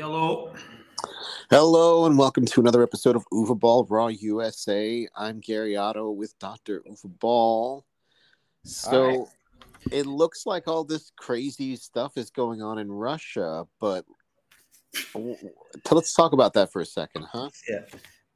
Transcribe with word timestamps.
Hello. 0.00 0.54
Hello 1.50 2.06
and 2.06 2.16
welcome 2.16 2.46
to 2.46 2.60
another 2.60 2.84
episode 2.84 3.16
of 3.16 3.26
Uwe 3.32 3.58
Boll 3.58 3.84
Raw 3.90 4.06
USA. 4.06 5.08
I'm 5.16 5.40
Gary 5.40 5.76
Otto 5.76 6.12
with 6.12 6.38
Dr. 6.38 6.84
Uwe 6.88 7.18
Boll. 7.18 7.84
So 8.62 9.26
Hi. 9.26 9.96
it 9.96 10.06
looks 10.06 10.46
like 10.46 10.68
all 10.68 10.84
this 10.84 11.10
crazy 11.18 11.74
stuff 11.74 12.16
is 12.16 12.30
going 12.30 12.62
on 12.62 12.78
in 12.78 12.92
Russia, 12.92 13.66
but 13.80 14.04
let's 15.90 16.14
talk 16.14 16.32
about 16.32 16.52
that 16.52 16.70
for 16.70 16.80
a 16.80 16.86
second, 16.86 17.26
huh? 17.32 17.50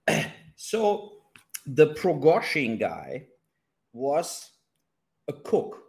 Yeah. 0.09 0.25
So 0.57 1.13
the 1.65 1.95
Prigozhin 1.95 2.81
guy 2.81 3.27
was 3.93 4.51
a 5.29 5.33
cook 5.33 5.81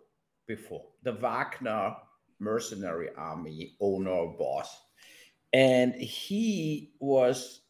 before 0.47 0.85
the 1.01 1.13
Wagner 1.13 1.95
mercenary 2.39 3.09
army 3.17 3.75
owner 3.81 4.27
boss. 4.37 4.82
And 5.53 5.93
he 5.95 6.91
was 6.99 7.61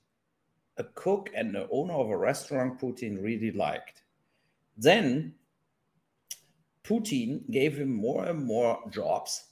a 0.78 0.84
cook 0.84 1.30
and 1.36 1.54
the 1.54 1.68
owner 1.72 1.94
of 1.94 2.10
a 2.10 2.18
restaurant 2.18 2.80
Putin 2.80 3.22
really 3.22 3.52
liked. 3.52 4.04
Then 4.78 5.36
Putin 6.84 7.50
gave 7.52 7.78
him 7.78 7.94
more 7.94 8.26
and 8.26 8.44
more 8.44 8.80
jobs 8.90 9.50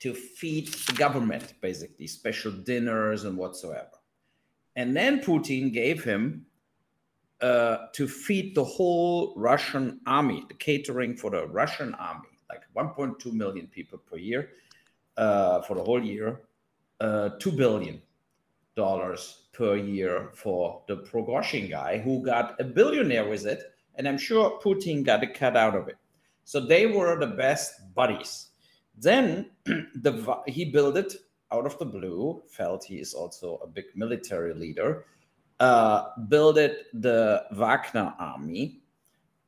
to 0.00 0.14
feed 0.14 0.68
the 0.68 0.94
government, 0.94 1.54
basically, 1.60 2.06
special 2.06 2.50
dinners 2.50 3.24
and 3.24 3.36
whatsoever. 3.36 3.90
And 4.74 4.96
then 4.96 5.20
Putin 5.20 5.72
gave 5.72 6.02
him 6.02 6.46
uh, 7.40 7.86
to 7.92 8.08
feed 8.08 8.54
the 8.54 8.64
whole 8.64 9.34
Russian 9.36 10.00
army, 10.06 10.44
the 10.48 10.54
catering 10.54 11.16
for 11.16 11.30
the 11.30 11.46
Russian 11.46 11.94
army, 11.94 12.28
like 12.48 12.62
1.2 12.76 13.32
million 13.32 13.66
people 13.66 13.98
per 13.98 14.16
year 14.16 14.50
uh, 15.16 15.60
for 15.62 15.76
the 15.76 15.82
whole 15.82 16.02
year, 16.02 16.40
uh, 17.02 17.30
$2 17.38 17.56
billion 17.56 18.00
per 19.52 19.76
year 19.76 20.30
for 20.34 20.82
the 20.86 20.98
Prigozhin 20.98 21.68
guy 21.68 21.98
who 21.98 22.24
got 22.24 22.58
a 22.60 22.64
billionaire 22.64 23.28
with 23.28 23.44
it. 23.44 23.74
And 23.96 24.08
I'm 24.08 24.16
sure 24.16 24.58
Putin 24.62 25.04
got 25.04 25.22
a 25.22 25.26
cut 25.26 25.56
out 25.56 25.74
of 25.74 25.88
it. 25.88 25.96
So 26.44 26.60
they 26.60 26.86
were 26.86 27.18
the 27.18 27.26
best 27.26 27.94
buddies. 27.94 28.50
Then 28.96 29.50
the, 29.64 30.42
he 30.46 30.66
built 30.66 30.96
it 30.96 31.14
out 31.52 31.66
of 31.66 31.78
the 31.78 31.84
blue, 31.84 32.42
felt 32.48 32.84
he 32.84 32.96
is 32.96 33.14
also 33.14 33.58
a 33.62 33.66
big 33.66 33.86
military 33.94 34.54
leader, 34.54 35.04
uh, 35.60 36.04
builded 36.28 36.76
the 36.94 37.44
Wagner 37.52 38.14
army, 38.18 38.80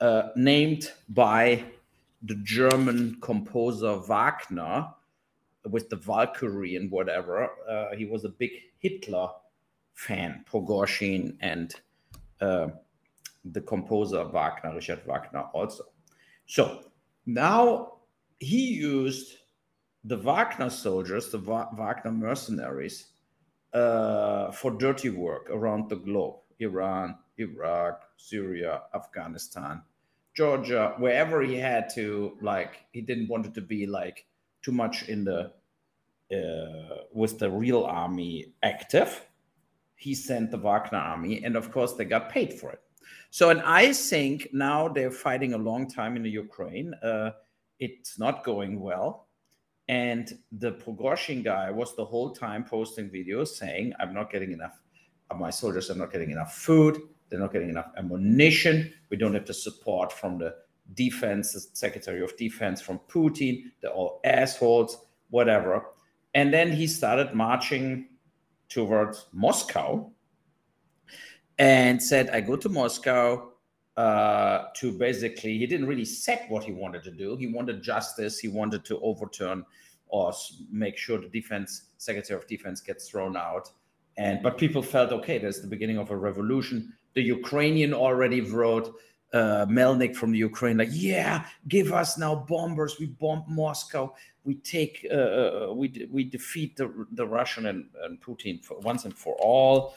uh, 0.00 0.28
named 0.36 0.92
by 1.08 1.64
the 2.22 2.34
German 2.42 3.16
composer 3.20 3.96
Wagner 3.96 4.88
with 5.70 5.88
the 5.88 5.96
Valkyrie 5.96 6.76
and 6.76 6.90
whatever. 6.90 7.50
Uh, 7.68 7.94
he 7.96 8.04
was 8.04 8.24
a 8.24 8.28
big 8.28 8.50
Hitler 8.78 9.28
fan, 9.94 10.44
Prigozhin 10.50 11.36
and 11.40 11.74
uh, 12.40 12.68
the 13.44 13.60
composer 13.60 14.24
Wagner, 14.24 14.74
Richard 14.74 15.02
Wagner, 15.06 15.44
also. 15.52 15.84
So 16.46 16.84
now 17.26 17.98
he 18.40 18.74
used 18.74 19.36
the 20.04 20.16
Wagner 20.16 20.70
soldiers, 20.70 21.30
the 21.30 21.38
Va- 21.38 21.70
Wagner 21.74 22.12
mercenaries, 22.12 23.06
uh, 23.72 24.52
for 24.52 24.70
dirty 24.70 25.10
work 25.10 25.48
around 25.50 25.88
the 25.88 25.96
globe 25.96 26.36
Iran, 26.60 27.16
Iraq, 27.38 28.02
Syria, 28.16 28.82
Afghanistan, 28.94 29.82
Georgia, 30.34 30.94
wherever 30.98 31.42
he 31.42 31.56
had 31.56 31.88
to, 31.94 32.36
like, 32.40 32.84
he 32.92 33.00
didn't 33.00 33.28
want 33.28 33.46
it 33.46 33.54
to 33.54 33.60
be 33.60 33.86
like 33.86 34.26
too 34.64 34.72
much 34.72 35.08
in 35.08 35.24
the 35.24 35.52
uh, 36.32 37.04
with 37.12 37.38
the 37.38 37.50
real 37.50 37.84
army 37.84 38.54
active. 38.62 39.26
He 39.96 40.14
sent 40.14 40.50
the 40.50 40.56
Wagner 40.56 40.98
army, 40.98 41.44
and 41.44 41.56
of 41.56 41.70
course, 41.70 41.92
they 41.92 42.04
got 42.04 42.30
paid 42.30 42.52
for 42.54 42.72
it. 42.72 42.80
So, 43.30 43.50
and 43.50 43.60
I 43.62 43.92
think 43.92 44.48
now 44.52 44.88
they're 44.88 45.10
fighting 45.10 45.54
a 45.54 45.58
long 45.58 45.88
time 45.88 46.16
in 46.16 46.22
the 46.22 46.30
Ukraine. 46.30 46.94
Uh, 46.94 47.30
it's 47.78 48.18
not 48.18 48.44
going 48.44 48.80
well. 48.80 49.28
And 49.88 50.38
the 50.52 50.72
Prigozhin 50.72 51.44
guy 51.44 51.70
was 51.70 51.94
the 51.94 52.04
whole 52.04 52.30
time 52.30 52.64
posting 52.64 53.10
videos 53.10 53.48
saying, 53.48 53.92
I'm 54.00 54.14
not 54.14 54.30
getting 54.32 54.52
enough, 54.52 54.80
my 55.36 55.50
soldiers 55.50 55.90
are 55.90 55.96
not 55.96 56.12
getting 56.12 56.30
enough 56.30 56.54
food, 56.54 56.98
they're 57.28 57.40
not 57.40 57.52
getting 57.52 57.68
enough 57.68 57.90
ammunition, 57.98 58.92
we 59.10 59.16
don't 59.18 59.34
have 59.34 59.46
the 59.46 59.52
support 59.52 60.10
from 60.10 60.38
the 60.38 60.54
defense, 60.92 61.68
Secretary 61.72 62.22
of 62.22 62.36
Defense, 62.36 62.80
from 62.82 63.00
Putin, 63.08 63.64
they're 63.80 63.90
all 63.90 64.20
assholes, 64.24 64.98
whatever. 65.30 65.86
And 66.34 66.52
then 66.52 66.70
he 66.70 66.86
started 66.86 67.34
marching 67.34 68.08
towards 68.68 69.26
Moscow 69.32 70.10
and 71.58 72.02
said, 72.02 72.30
I 72.30 72.40
go 72.40 72.56
to 72.56 72.68
Moscow 72.68 73.52
uh, 73.96 74.64
to 74.76 74.92
basically, 74.92 75.56
he 75.58 75.66
didn't 75.66 75.86
really 75.86 76.04
set 76.04 76.46
what 76.48 76.64
he 76.64 76.72
wanted 76.72 77.04
to 77.04 77.12
do. 77.12 77.36
He 77.36 77.46
wanted 77.46 77.82
justice. 77.82 78.38
He 78.38 78.48
wanted 78.48 78.84
to 78.86 78.98
overturn 79.00 79.64
or 80.08 80.32
make 80.70 80.96
sure 80.98 81.18
the 81.18 81.28
defense, 81.28 81.90
Secretary 81.98 82.38
of 82.38 82.46
Defense 82.46 82.80
gets 82.80 83.08
thrown 83.08 83.36
out. 83.36 83.70
And 84.16 84.42
but 84.42 84.58
people 84.58 84.82
felt 84.82 85.10
okay. 85.10 85.38
There's 85.38 85.60
the 85.60 85.66
beginning 85.66 85.98
of 85.98 86.10
a 86.10 86.16
revolution. 86.16 86.92
The 87.14 87.22
Ukrainian 87.22 87.92
already 87.92 88.40
wrote 88.40 88.94
uh, 89.34 89.66
Melnik 89.68 90.14
from 90.14 90.30
the 90.32 90.38
Ukraine, 90.38 90.78
like, 90.78 90.88
yeah, 90.92 91.44
give 91.68 91.92
us 91.92 92.16
now 92.16 92.34
bombers. 92.36 92.98
We 93.00 93.06
bomb 93.06 93.44
Moscow. 93.48 94.14
We 94.44 94.54
take, 94.56 95.06
uh, 95.10 95.14
uh, 95.14 95.72
we 95.74 95.88
de- 95.88 96.06
we 96.06 96.22
defeat 96.24 96.76
the 96.76 97.06
the 97.12 97.26
Russian 97.26 97.66
and, 97.66 97.86
and 98.04 98.20
Putin 98.20 98.64
for 98.64 98.78
once 98.80 99.04
and 99.04 99.14
for 99.14 99.34
all 99.40 99.94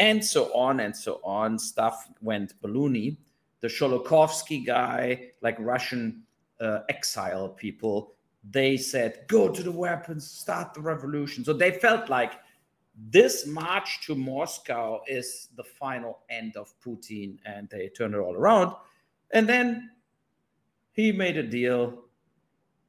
and 0.00 0.24
so 0.24 0.52
on 0.54 0.80
and 0.80 0.96
so 0.96 1.20
on. 1.22 1.58
Stuff 1.58 2.08
went 2.20 2.60
balloony. 2.62 3.16
The 3.60 3.68
Khodorkovsky 3.68 4.66
guy, 4.66 5.32
like 5.42 5.56
Russian 5.60 6.22
uh, 6.60 6.80
exile 6.88 7.50
people, 7.50 8.14
they 8.50 8.76
said, 8.78 9.24
go 9.28 9.48
to 9.50 9.62
the 9.62 9.70
weapons, 9.70 10.28
start 10.28 10.72
the 10.74 10.80
revolution. 10.80 11.44
So 11.44 11.52
they 11.52 11.72
felt 11.72 12.08
like 12.08 12.32
this 13.08 13.46
march 13.46 14.04
to 14.06 14.14
Moscow 14.14 15.00
is 15.06 15.48
the 15.56 15.64
final 15.64 16.20
end 16.28 16.56
of 16.56 16.72
Putin, 16.84 17.38
and 17.46 17.68
they 17.70 17.88
turned 17.88 18.14
it 18.14 18.18
all 18.18 18.34
around. 18.34 18.74
And 19.30 19.48
then 19.48 19.90
he 20.92 21.12
made 21.12 21.36
a 21.36 21.42
deal, 21.42 22.04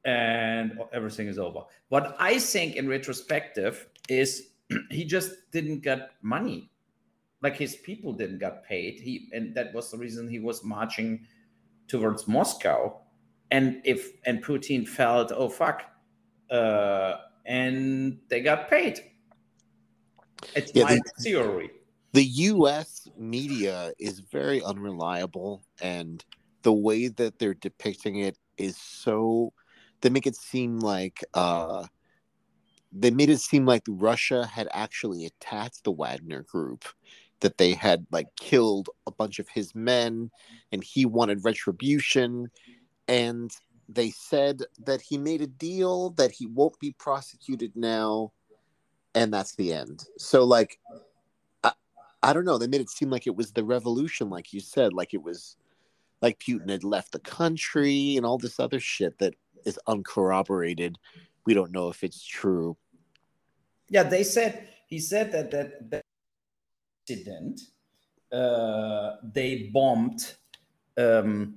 and 0.04 0.78
everything 0.92 1.28
is 1.28 1.38
over. 1.38 1.62
What 1.88 2.16
I 2.18 2.38
think, 2.38 2.76
in 2.76 2.88
retrospective, 2.88 3.88
is 4.08 4.48
he 4.90 5.04
just 5.04 5.50
didn't 5.50 5.80
get 5.80 6.10
money 6.22 6.70
like 7.42 7.56
his 7.56 7.74
people 7.76 8.12
didn't 8.12 8.38
get 8.38 8.64
paid 8.64 9.00
he 9.00 9.28
and 9.32 9.54
that 9.54 9.74
was 9.74 9.90
the 9.90 9.98
reason 9.98 10.28
he 10.28 10.38
was 10.38 10.64
marching 10.64 11.26
towards 11.88 12.26
moscow 12.26 12.96
and 13.50 13.80
if 13.84 14.12
and 14.24 14.42
putin 14.42 14.86
felt 14.86 15.32
oh 15.34 15.48
fuck 15.48 15.84
uh 16.50 17.16
and 17.44 18.18
they 18.28 18.40
got 18.40 18.70
paid 18.70 19.00
it's 20.54 20.72
Yeah, 20.74 20.84
my 20.84 20.94
they- 20.94 21.22
theory 21.22 21.70
The 22.12 22.24
US 22.24 23.08
media 23.16 23.92
is 23.98 24.20
very 24.20 24.62
unreliable 24.62 25.62
and 25.80 26.22
the 26.62 26.72
way 26.72 27.08
that 27.08 27.38
they're 27.38 27.54
depicting 27.54 28.16
it 28.16 28.36
is 28.58 28.76
so 28.76 29.52
they 30.02 30.10
make 30.10 30.26
it 30.26 30.36
seem 30.36 30.78
like 30.78 31.24
uh 31.34 31.86
they 32.92 33.10
made 33.10 33.30
it 33.30 33.40
seem 33.40 33.64
like 33.64 33.82
Russia 33.88 34.44
had 34.44 34.68
actually 34.72 35.24
attacked 35.24 35.82
the 35.82 35.90
Wagner 35.90 36.42
group, 36.42 36.84
that 37.40 37.56
they 37.56 37.72
had 37.72 38.06
like 38.10 38.26
killed 38.36 38.90
a 39.06 39.10
bunch 39.10 39.38
of 39.38 39.48
his 39.48 39.74
men 39.74 40.30
and 40.70 40.84
he 40.84 41.06
wanted 41.06 41.42
retribution. 41.44 42.50
And 43.08 43.50
they 43.88 44.10
said 44.10 44.62
that 44.84 45.00
he 45.00 45.16
made 45.18 45.40
a 45.40 45.46
deal 45.46 46.10
that 46.10 46.32
he 46.32 46.46
won't 46.46 46.78
be 46.80 46.94
prosecuted 46.98 47.72
now. 47.74 48.32
And 49.14 49.32
that's 49.32 49.54
the 49.56 49.72
end. 49.72 50.04
So, 50.18 50.44
like, 50.44 50.78
I, 51.62 51.72
I 52.22 52.32
don't 52.32 52.44
know. 52.44 52.56
They 52.58 52.66
made 52.66 52.80
it 52.80 52.90
seem 52.90 53.10
like 53.10 53.26
it 53.26 53.36
was 53.36 53.52
the 53.52 53.64
revolution, 53.64 54.30
like 54.30 54.52
you 54.52 54.60
said, 54.60 54.92
like 54.92 55.12
it 55.14 55.22
was 55.22 55.56
like 56.22 56.38
Putin 56.38 56.70
had 56.70 56.84
left 56.84 57.12
the 57.12 57.18
country 57.18 58.16
and 58.16 58.24
all 58.24 58.38
this 58.38 58.58
other 58.60 58.80
shit 58.80 59.18
that 59.18 59.34
is 59.66 59.78
uncorroborated. 59.86 60.96
We 61.44 61.52
don't 61.54 61.72
know 61.72 61.88
if 61.88 62.02
it's 62.04 62.24
true. 62.24 62.76
yeah 63.90 64.04
they 64.04 64.22
said 64.24 64.68
he 64.88 64.98
said 64.98 65.32
that 65.32 65.50
that, 65.50 65.90
that 65.90 66.02
incident 67.08 67.60
uh, 68.32 69.16
they 69.34 69.68
bombed 69.74 70.34
um, 70.96 71.56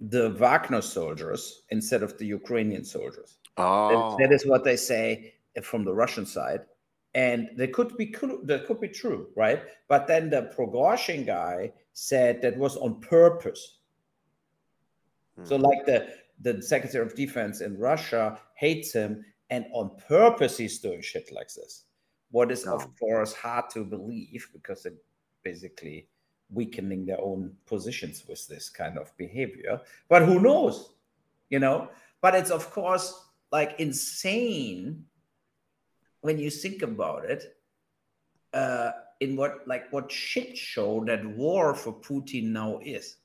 the 0.00 0.30
wagner 0.30 0.82
soldiers 0.82 1.62
instead 1.70 2.02
of 2.02 2.18
the 2.18 2.26
ukrainian 2.26 2.84
soldiers 2.84 3.38
Oh, 3.56 3.88
That- 3.88 4.18
that 4.28 4.34
is 4.34 4.44
what 4.46 4.64
they 4.64 4.76
say 4.76 5.34
from 5.62 5.84
the 5.84 5.92
Russian 5.92 6.24
side, 6.24 6.60
and 7.14 7.50
they 7.56 7.68
could 7.68 7.96
be 7.96 8.06
that 8.44 8.64
could 8.66 8.80
be 8.80 8.88
true, 8.88 9.28
right? 9.36 9.62
But 9.88 10.06
then 10.06 10.30
the 10.30 10.50
Prigozhin 10.56 11.26
guy 11.26 11.72
said 11.92 12.40
that 12.42 12.56
was 12.56 12.76
on 12.76 13.00
purpose. 13.00 13.78
So, 15.44 15.56
Hmm. 15.56 15.62
like 15.62 15.86
the 15.86 16.08
the 16.40 16.60
Secretary 16.62 17.04
of 17.06 17.14
Defense 17.14 17.60
in 17.60 17.78
Russia 17.78 18.40
hates 18.54 18.92
him, 18.92 19.24
and 19.50 19.66
on 19.72 19.96
purpose 20.08 20.56
he's 20.56 20.78
doing 20.80 21.00
shit 21.00 21.30
like 21.30 21.52
this. 21.54 21.84
What 22.30 22.50
is, 22.50 22.64
No. 22.66 22.74
of 22.74 22.88
course, 22.98 23.32
hard 23.34 23.68
to 23.70 23.84
believe 23.84 24.48
because 24.52 24.86
it 24.86 24.94
basically 25.42 26.08
weakening 26.50 27.04
their 27.06 27.20
own 27.20 27.56
positions 27.66 28.26
with 28.26 28.46
this 28.48 28.68
kind 28.70 28.98
of 28.98 29.14
behavior. 29.16 29.80
But 30.08 30.22
who 30.24 30.40
knows? 30.40 30.94
You 31.50 31.60
know, 31.60 31.90
but 32.20 32.34
it's 32.34 32.50
of 32.50 32.70
course 32.70 33.28
like 33.52 33.78
insane 33.78 35.04
when 36.22 36.38
you 36.38 36.50
think 36.50 36.82
about 36.82 37.24
it. 37.24 37.56
Uh, 38.54 38.90
in 39.20 39.36
what 39.36 39.66
like 39.66 39.90
what 39.92 40.10
shit 40.10 40.58
show 40.58 41.04
that 41.04 41.24
war 41.24 41.74
for 41.74 41.92
Putin 41.92 42.50
now 42.50 42.80
is 42.82 43.16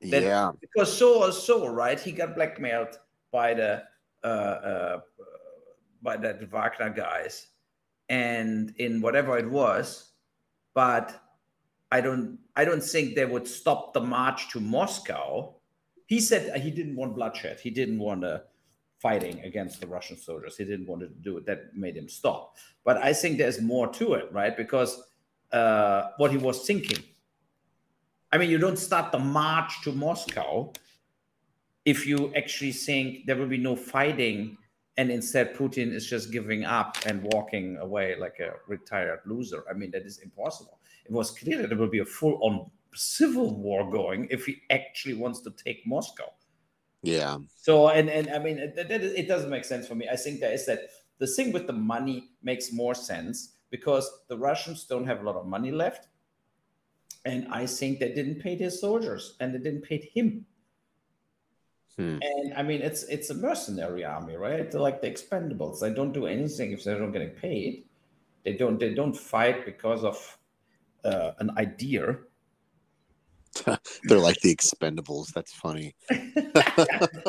That- 0.00 0.22
yeah, 0.22 0.52
because 0.60 0.92
so 0.92 1.22
or 1.22 1.32
so, 1.32 1.68
right? 1.68 1.98
He 1.98 2.10
got 2.12 2.34
blackmailed 2.34 2.98
by 3.30 3.54
the 3.54 3.84
uh, 4.24 4.26
uh, 4.26 5.00
by 6.02 6.16
the 6.16 6.46
Wagner 6.50 6.90
guys, 6.90 7.46
and 8.08 8.74
in 8.76 9.00
whatever 9.00 9.38
it 9.38 9.48
was, 9.48 10.12
but 10.74 11.14
I 11.92 12.00
don't 12.00 12.38
I 12.56 12.64
don't 12.64 12.82
think 12.82 13.14
they 13.14 13.24
would 13.24 13.46
stop 13.46 13.94
the 13.94 14.00
march 14.00 14.50
to 14.50 14.60
Moscow. 14.60 15.54
He 16.06 16.20
said 16.20 16.60
he 16.60 16.70
didn't 16.70 16.96
want 16.96 17.14
bloodshed. 17.14 17.60
He 17.60 17.70
didn't 17.70 17.98
want 17.98 18.24
uh, 18.24 18.40
fighting 19.04 19.38
against 19.50 19.82
the 19.82 19.86
Russian 19.86 20.16
soldiers. 20.16 20.56
He 20.56 20.64
didn't 20.64 20.86
want 20.86 21.02
to 21.02 21.08
do 21.08 21.36
it. 21.36 21.44
That 21.44 21.76
made 21.76 21.94
him 21.94 22.08
stop. 22.08 22.56
But 22.86 22.96
I 23.08 23.12
think 23.12 23.36
there's 23.36 23.60
more 23.60 23.88
to 24.00 24.14
it, 24.14 24.32
right? 24.32 24.56
Because 24.56 24.90
uh, 25.52 26.08
what 26.16 26.30
he 26.30 26.38
was 26.38 26.66
thinking. 26.66 27.04
I 28.32 28.38
mean, 28.38 28.48
you 28.48 28.56
don't 28.56 28.78
start 28.78 29.12
the 29.12 29.18
march 29.18 29.72
to 29.84 29.92
Moscow 29.92 30.72
if 31.84 32.06
you 32.06 32.32
actually 32.34 32.72
think 32.72 33.26
there 33.26 33.36
will 33.36 33.52
be 33.58 33.58
no 33.70 33.76
fighting 33.76 34.56
and 34.96 35.10
instead 35.10 35.54
Putin 35.54 35.92
is 35.92 36.06
just 36.06 36.32
giving 36.32 36.64
up 36.64 36.96
and 37.04 37.22
walking 37.34 37.76
away 37.78 38.16
like 38.18 38.38
a 38.40 38.54
retired 38.66 39.20
loser. 39.26 39.64
I 39.70 39.74
mean, 39.74 39.90
that 39.90 40.06
is 40.06 40.18
impossible. 40.20 40.78
It 41.04 41.12
was 41.12 41.30
clear 41.30 41.58
that 41.58 41.68
there 41.68 41.78
will 41.78 41.96
be 41.98 42.04
a 42.08 42.10
full 42.18 42.38
on 42.42 42.70
civil 42.94 43.54
war 43.54 43.90
going 43.90 44.28
if 44.30 44.46
he 44.46 44.62
actually 44.70 45.14
wants 45.14 45.40
to 45.42 45.50
take 45.50 45.86
Moscow. 45.86 46.32
Yeah, 47.04 47.38
So, 47.60 47.88
and, 47.88 48.08
and 48.08 48.30
I 48.30 48.38
mean, 48.38 48.58
it, 48.58 48.74
it, 48.76 48.90
it 48.90 49.28
doesn't 49.28 49.50
make 49.50 49.64
sense 49.64 49.86
for 49.86 49.94
me. 49.94 50.08
I 50.10 50.16
think 50.16 50.40
there 50.40 50.52
is 50.52 50.66
that 50.66 50.80
the 51.18 51.26
thing 51.26 51.52
with 51.52 51.66
the 51.66 51.72
money 51.72 52.30
makes 52.42 52.72
more 52.72 52.94
sense 52.94 53.54
because 53.70 54.08
the 54.28 54.36
Russians 54.36 54.84
don't 54.84 55.06
have 55.06 55.20
a 55.20 55.24
lot 55.24 55.36
of 55.36 55.46
money 55.46 55.70
left. 55.70 56.08
And 57.24 57.48
I 57.50 57.66
think 57.66 57.98
they 57.98 58.12
didn't 58.12 58.40
pay 58.40 58.54
their 58.56 58.70
soldiers 58.70 59.36
and 59.40 59.54
they 59.54 59.58
didn't 59.58 59.82
pay 59.82 60.10
him. 60.14 60.44
Hmm. 61.96 62.18
And 62.20 62.54
I 62.54 62.62
mean, 62.62 62.82
it's 62.82 63.04
it's 63.04 63.30
a 63.30 63.34
mercenary 63.34 64.04
army, 64.04 64.36
right? 64.36 64.70
They're 64.70 64.80
like 64.80 65.00
the 65.00 65.10
expendables. 65.10 65.80
They 65.80 65.92
don't 65.92 66.12
do 66.12 66.26
anything 66.26 66.72
if 66.72 66.82
they're 66.82 66.98
not 66.98 67.12
getting 67.12 67.30
paid. 67.30 67.84
They 68.44 68.54
don't 68.54 68.78
they 68.78 68.94
don't 68.94 69.16
fight 69.16 69.64
because 69.64 70.04
of 70.04 70.38
uh, 71.04 71.32
an 71.38 71.50
idea. 71.56 72.18
they're 74.04 74.18
like 74.18 74.40
the 74.40 74.54
Expendables. 74.54 75.32
That's 75.32 75.52
funny. 75.52 75.94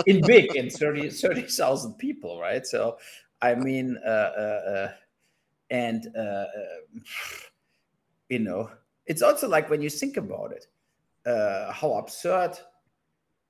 in 0.05 0.21
big 0.25 0.55
in 0.55 0.69
30 0.69 1.09
30,000 1.09 1.93
people, 1.95 2.39
right? 2.39 2.65
So, 2.65 2.97
I 3.41 3.55
mean, 3.55 3.97
uh, 4.05 4.09
uh, 4.09 4.61
uh, 4.69 4.91
and 5.69 6.07
uh, 6.15 6.19
uh, 6.19 6.45
you 8.29 8.39
know, 8.39 8.69
it's 9.05 9.21
also 9.21 9.47
like 9.47 9.69
when 9.69 9.81
you 9.81 9.89
think 9.89 10.17
about 10.17 10.51
it, 10.51 10.67
uh, 11.25 11.71
how 11.71 11.93
absurd 11.93 12.57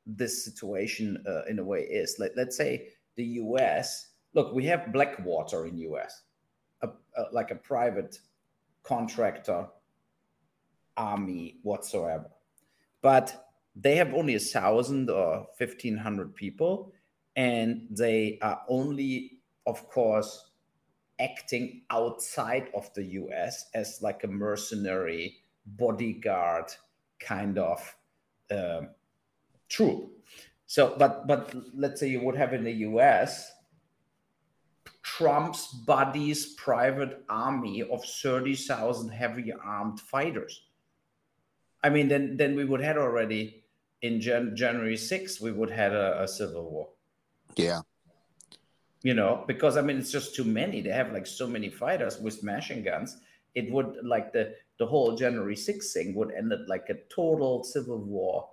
this 0.06 0.44
situation 0.45 1.24
uh, 1.27 1.44
in 1.45 1.60
a 1.60 1.63
way 1.63 1.81
is. 1.81 2.18
Let, 2.19 2.36
let's 2.36 2.56
say 2.56 2.89
the 3.16 3.24
U.S. 3.24 4.10
Look, 4.33 4.54
we 4.54 4.66
have 4.66 4.92
Blackwater 4.92 5.66
in 5.66 5.77
U.S. 5.77 6.24
A, 6.81 6.89
a, 7.18 7.24
like 7.31 7.51
a 7.51 7.56
private 7.56 8.19
contractor 8.83 9.68
army 10.98 11.57
whatsoever, 11.63 12.30
but 13.06 13.52
they 13.75 13.98
have 13.98 14.16
only 14.16 14.34
a 14.34 14.40
thousand 14.40 15.12
or 15.12 15.46
fifteen 15.60 15.96
hundred 15.96 16.34
people, 16.34 16.92
and 17.36 17.86
they 17.92 18.40
are 18.42 18.62
only, 18.68 19.42
of 19.68 19.88
course, 19.90 20.50
acting 21.19 21.84
outside 21.92 22.69
of 22.74 22.92
the 22.96 23.04
U.S. 23.22 23.69
as 23.75 24.00
like 24.02 24.24
a 24.24 24.28
mercenary 24.28 25.38
bodyguard 25.68 26.74
kind 27.19 27.60
of 27.60 27.96
um, 28.50 28.90
troop. 29.69 30.10
So, 30.66 30.96
but 30.98 31.28
but 31.28 31.54
let's 31.75 32.00
say 32.00 32.10
you 32.10 32.22
would 32.22 32.36
have 32.36 32.54
in 32.54 32.63
the 32.63 32.88
U.S. 32.90 33.51
Trump's 35.04 35.68
buddy's 35.68 36.56
private 36.56 37.24
army 37.30 37.84
of 37.84 38.04
thirty 38.04 38.56
thousand 38.56 39.10
heavy 39.10 39.54
armed 39.54 40.00
fighters. 40.00 40.64
I 41.86 41.90
mean, 41.90 42.08
then 42.08 42.36
then 42.36 42.56
we 42.56 42.66
would 42.66 42.82
have 42.82 42.98
already 42.98 43.64
in 44.02 44.20
Jan- 44.20 44.56
January 44.56 44.96
6th, 44.96 45.40
we 45.40 45.52
would 45.52 45.70
have 45.70 45.94
a, 45.94 46.24
a 46.24 46.28
civil 46.28 46.64
war. 46.70 46.88
Yeah, 47.56 47.82
You 49.04 49.14
know, 49.14 49.44
because 49.48 49.78
I 49.78 49.82
mean, 49.82 49.98
it's 50.00 50.12
just 50.12 50.36
too 50.36 50.44
many. 50.44 50.82
They 50.82 50.90
have 50.90 51.14
like 51.14 51.28
so 51.28 51.46
many 51.48 51.70
fighters 51.70 52.20
with 52.20 52.44
machine 52.44 52.84
guns. 52.84 53.18
It 53.54 53.72
would 53.72 53.98
like 54.04 54.34
the 54.34 54.56
the 54.80 54.88
whole 54.88 55.16
January 55.16 55.56
6th 55.56 55.94
thing 55.94 56.16
would 56.16 56.32
end 56.34 56.52
up 56.52 56.62
like 56.68 56.90
a 56.90 56.98
total 57.16 57.64
civil 57.64 58.00
war, 58.00 58.50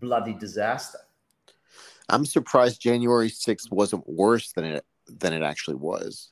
bloody 0.00 0.34
disaster. 0.34 1.00
I'm 2.08 2.24
surprised 2.24 2.80
January 2.80 3.30
6th 3.30 3.70
wasn't 3.72 4.08
worse 4.08 4.52
than 4.52 4.64
it 4.64 4.84
than 5.20 5.32
it 5.32 5.42
actually 5.42 5.78
was, 5.92 6.30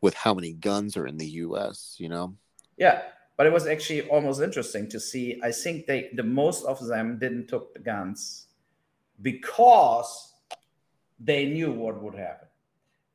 with 0.00 0.14
how 0.14 0.34
many 0.34 0.52
guns 0.52 0.96
are 0.96 1.06
in 1.06 1.18
the 1.18 1.30
U.S. 1.46 1.96
You 1.98 2.10
know. 2.10 2.36
Yeah, 2.76 3.02
but 3.38 3.46
it 3.46 3.52
was 3.52 3.68
actually 3.68 4.02
almost 4.08 4.42
interesting 4.42 4.88
to 4.88 4.98
see. 4.98 5.40
I 5.42 5.52
think 5.52 5.86
they 5.86 6.10
the 6.12 6.24
most 6.24 6.66
of 6.66 6.84
them 6.86 7.18
didn't 7.18 7.46
took 7.46 7.72
the 7.72 7.78
guns 7.78 8.48
because 9.22 10.34
they 11.20 11.46
knew 11.46 11.70
what 11.72 12.02
would 12.02 12.16
happen, 12.16 12.48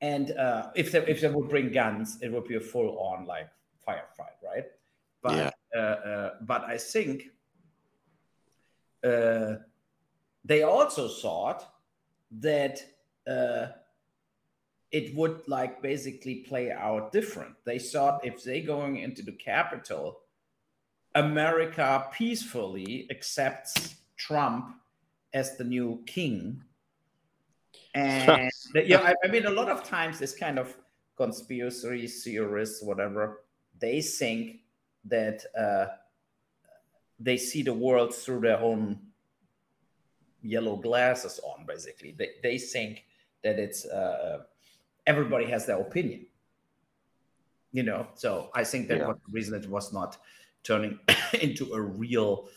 and 0.01 0.31
uh, 0.31 0.71
if 0.75 0.93
they 0.93 1.05
if 1.05 1.19
they 1.19 1.29
would 1.29 1.49
bring 1.49 1.71
guns, 1.71 2.17
it 2.21 2.31
would 2.31 2.45
be 2.45 2.55
a 2.55 2.61
full 2.61 2.97
on 2.97 3.25
like 3.25 3.49
firefight, 3.85 4.39
right? 4.41 4.65
But 5.21 5.35
Yeah. 5.35 5.51
uh, 5.75 5.79
uh, 5.79 6.29
but 6.41 6.63
I 6.63 6.77
think 6.77 7.25
uh, 9.03 9.55
they 10.45 10.63
also 10.63 11.09
thought 11.09 11.67
that 12.31 12.81
uh, 13.27 13.67
it 14.93 15.13
would 15.15 15.41
like 15.47 15.81
basically 15.81 16.35
play 16.35 16.71
out 16.71 17.11
different. 17.11 17.55
They 17.65 17.79
thought 17.79 18.23
if 18.23 18.43
they 18.43 18.61
going 18.61 18.97
into 18.97 19.23
the 19.23 19.31
capital, 19.31 20.19
America 21.15 22.07
peacefully 22.13 23.07
accepts 23.09 23.95
Trump 24.17 24.75
as 25.33 25.57
the 25.57 25.63
new 25.63 26.03
king. 26.05 26.63
And 27.95 28.51
yeah, 28.75 28.99
I, 28.99 29.15
I 29.25 29.31
mean, 29.31 29.47
a 29.47 29.49
lot 29.49 29.67
of 29.67 29.83
times 29.83 30.19
this 30.19 30.35
kind 30.35 30.59
of 30.59 30.77
conspiracy 31.17 32.05
theorists, 32.05 32.83
whatever, 32.83 33.41
they 33.79 33.99
think 33.99 34.59
that 35.05 35.43
uh, 35.57 35.87
they 37.19 37.37
see 37.37 37.63
the 37.63 37.73
world 37.73 38.13
through 38.13 38.41
their 38.41 38.59
own 38.59 38.99
yellow 40.43 40.75
glasses 40.75 41.39
on. 41.43 41.65
Basically, 41.65 42.11
they 42.11 42.29
they 42.43 42.57
think 42.59 43.05
that 43.43 43.57
it's 43.57 43.85
uh, 43.85 44.43
everybody 45.05 45.45
has 45.45 45.65
their 45.65 45.79
opinion. 45.79 46.25
You 47.71 47.83
know, 47.83 48.07
so 48.15 48.49
I 48.53 48.63
think 48.63 48.87
that 48.89 48.99
Yeah. 48.99 49.07
was 49.07 49.17
the 49.25 49.31
reason 49.31 49.55
it 49.55 49.67
was 49.69 49.91
not 49.93 50.17
turning 50.63 50.99
into 51.41 51.73
a 51.73 51.81
real 51.81 52.47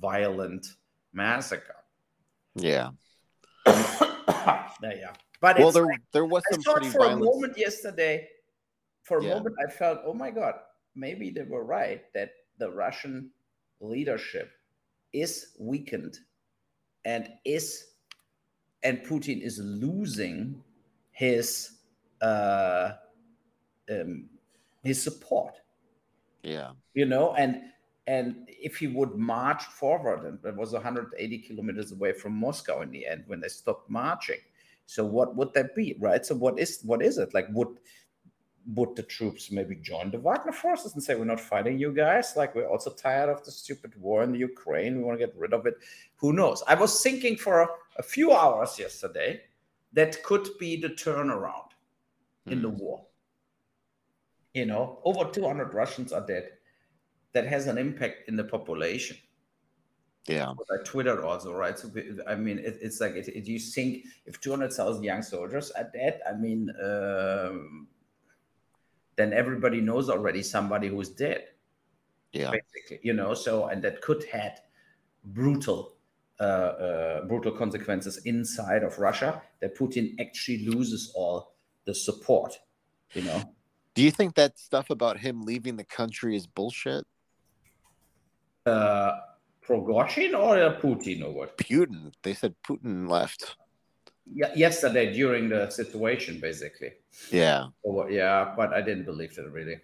violent 0.00 0.66
massacre. 1.12 1.76
Yeah. 2.54 2.90
yeah, 3.66 4.68
yeah. 4.82 5.12
But 5.40 5.58
Well, 5.58 5.68
it's 5.68 5.74
there 5.74 5.84
like- 5.86 6.00
there 6.12 6.24
was 6.24 6.42
I 6.50 6.54
some 6.54 6.62
thought 6.62 6.76
pretty 6.76 6.90
for 6.90 7.04
a 7.06 7.16
moment 7.16 7.56
yesterday, 7.58 8.28
for 9.02 9.18
a 9.18 9.24
Yeah. 9.24 9.34
moment, 9.34 9.56
I 9.66 9.70
felt, 9.70 10.00
oh 10.04 10.14
my 10.14 10.30
God, 10.30 10.54
maybe 10.94 11.30
they 11.30 11.42
were 11.42 11.64
right 11.64 12.10
that 12.14 12.30
the 12.58 12.70
Russian 12.70 13.30
leadership 13.80 14.50
is 15.12 15.54
weakened 15.58 16.18
and 17.04 17.28
is 17.44 17.88
and 18.84 18.98
Putin 19.04 19.40
is 19.40 19.58
losing 19.58 20.62
his 21.12 21.78
uh, 22.22 22.92
um, 23.90 24.28
his 24.82 25.02
support. 25.02 25.54
Yeah. 26.42 26.72
you 26.94 27.06
know 27.06 27.34
and 27.34 27.62
and 28.08 28.48
if 28.48 28.76
he 28.76 28.88
would 28.88 29.14
march 29.14 29.62
forward 29.62 30.24
and 30.24 30.38
it 30.44 30.56
was 30.56 30.72
180 30.72 31.38
kilometers 31.38 31.92
away 31.92 32.12
from 32.12 32.32
moscow 32.32 32.80
in 32.80 32.90
the 32.90 33.06
end 33.06 33.22
when 33.28 33.40
they 33.40 33.48
stopped 33.48 33.88
marching. 33.88 34.40
So 34.86 35.04
what 35.04 35.36
would 35.36 35.54
that 35.54 35.76
be 35.76 35.96
right? 36.00 36.26
So 36.26 36.34
what 36.34 36.58
is 36.58 36.80
what 36.82 37.00
is 37.00 37.18
it? 37.18 37.32
Like 37.32 37.46
would 37.52 37.78
would 38.74 38.94
the 38.94 39.02
troops 39.02 39.50
maybe 39.50 39.76
join 39.76 40.10
the 40.10 40.18
wagner 40.18 40.52
forces 40.52 40.94
and 40.94 41.02
say 41.02 41.14
we're 41.14 41.24
not 41.24 41.40
fighting 41.40 41.78
you 41.78 41.92
guys. 41.92 42.34
Like 42.36 42.54
we're 42.54 42.68
also 42.68 42.90
tired 42.90 43.28
of 43.28 43.44
the 43.44 43.50
stupid 43.50 43.92
war 44.00 44.22
in 44.22 44.32
the 44.32 44.38
ukraine. 44.38 44.98
We 44.98 45.04
want 45.04 45.18
to 45.18 45.26
get 45.26 45.36
rid 45.36 45.52
of 45.52 45.66
it. 45.66 45.74
Who 46.16 46.32
knows? 46.32 46.62
I 46.66 46.74
was 46.74 47.00
thinking 47.02 47.36
for 47.36 47.62
a, 47.62 47.68
a 47.98 48.02
few 48.02 48.32
hours 48.32 48.78
yesterday 48.78 49.42
that 49.92 50.22
could 50.22 50.48
be 50.58 50.80
the 50.80 50.90
turnaround 50.90 51.71
in 52.46 52.62
the 52.62 52.68
Hmm. 52.68 52.78
war 52.78 53.06
You 54.54 54.66
know, 54.66 55.00
over 55.04 55.30
200 55.30 55.72
Russians 55.72 56.12
are 56.12 56.26
dead. 56.26 56.50
That 57.32 57.46
has 57.46 57.66
an 57.66 57.78
impact 57.78 58.28
in 58.28 58.36
the 58.36 58.44
population. 58.44 59.16
Yeah. 60.26 60.52
But 60.56 60.66
I 60.70 60.82
Twitter 60.84 61.24
also, 61.24 61.54
right? 61.54 61.78
So 61.78 61.90
I 62.26 62.34
mean, 62.34 62.58
it, 62.58 62.78
it's 62.80 63.00
like 63.00 63.14
it, 63.14 63.28
it, 63.28 63.46
you 63.46 63.58
think 63.58 64.04
if 64.26 64.40
200,000 64.40 65.02
young 65.02 65.22
soldiers 65.22 65.70
are 65.70 65.90
dead, 65.92 66.20
I 66.28 66.34
mean, 66.34 66.70
um, 66.82 67.88
then 69.16 69.32
everybody 69.32 69.80
knows 69.80 70.10
already 70.10 70.42
somebody 70.42 70.88
who's 70.88 71.08
dead. 71.08 71.48
Yeah. 72.32 72.50
Basically, 72.50 73.00
you 73.02 73.14
know, 73.14 73.34
so 73.34 73.68
and 73.68 73.82
that 73.82 74.00
could 74.02 74.24
had 74.24 74.60
brutal 75.24 75.96
uh, 76.40 76.42
uh, 76.42 77.24
brutal 77.24 77.52
consequences 77.52 78.18
inside 78.24 78.82
of 78.82 78.98
Russia 78.98 79.42
that 79.60 79.76
Putin 79.76 80.14
actually 80.20 80.66
loses 80.66 81.12
all 81.14 81.51
the 81.84 81.94
support. 81.94 82.58
You 83.12 83.22
know. 83.22 83.42
Do 83.94 84.02
you 84.02 84.10
think 84.10 84.34
that 84.36 84.58
stuff 84.58 84.90
about 84.90 85.18
him 85.18 85.42
leaving 85.42 85.76
the 85.76 85.84
country 85.84 86.34
is 86.34 86.46
bullshit? 86.46 87.04
Uh, 88.64 89.12
Prigozhin 89.66 90.38
or 90.38 90.80
Putin 90.80 91.24
or 91.24 91.32
what? 91.32 91.58
Putin. 91.58 92.12
They 92.22 92.32
said 92.34 92.54
Putin 92.66 93.08
left. 93.08 93.56
Yeah, 94.32 94.52
yesterday 94.54 95.12
during 95.12 95.48
the 95.48 95.68
situation, 95.68 96.40
basically. 96.40 96.92
Yeah. 97.30 97.66
Yeah, 98.08 98.54
but 98.56 98.72
I 98.72 98.80
didn't 98.80 99.04
believe 99.04 99.36
it 99.36 99.50
really. 99.50 99.80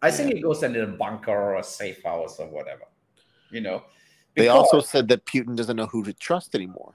I 0.00 0.10
think 0.10 0.34
he 0.34 0.40
goes 0.40 0.62
into 0.62 0.82
a 0.82 0.86
bunker 0.86 1.30
or 1.30 1.56
a 1.56 1.62
safe 1.62 2.02
house 2.02 2.38
or 2.38 2.48
whatever. 2.48 2.84
You 3.50 3.60
know. 3.60 3.82
Because, 4.34 4.46
they 4.46 4.48
also 4.48 4.80
said 4.80 5.08
that 5.08 5.26
Putin 5.26 5.56
doesn't 5.56 5.76
know 5.76 5.86
who 5.86 6.02
to 6.04 6.12
trust 6.14 6.54
anymore. 6.54 6.94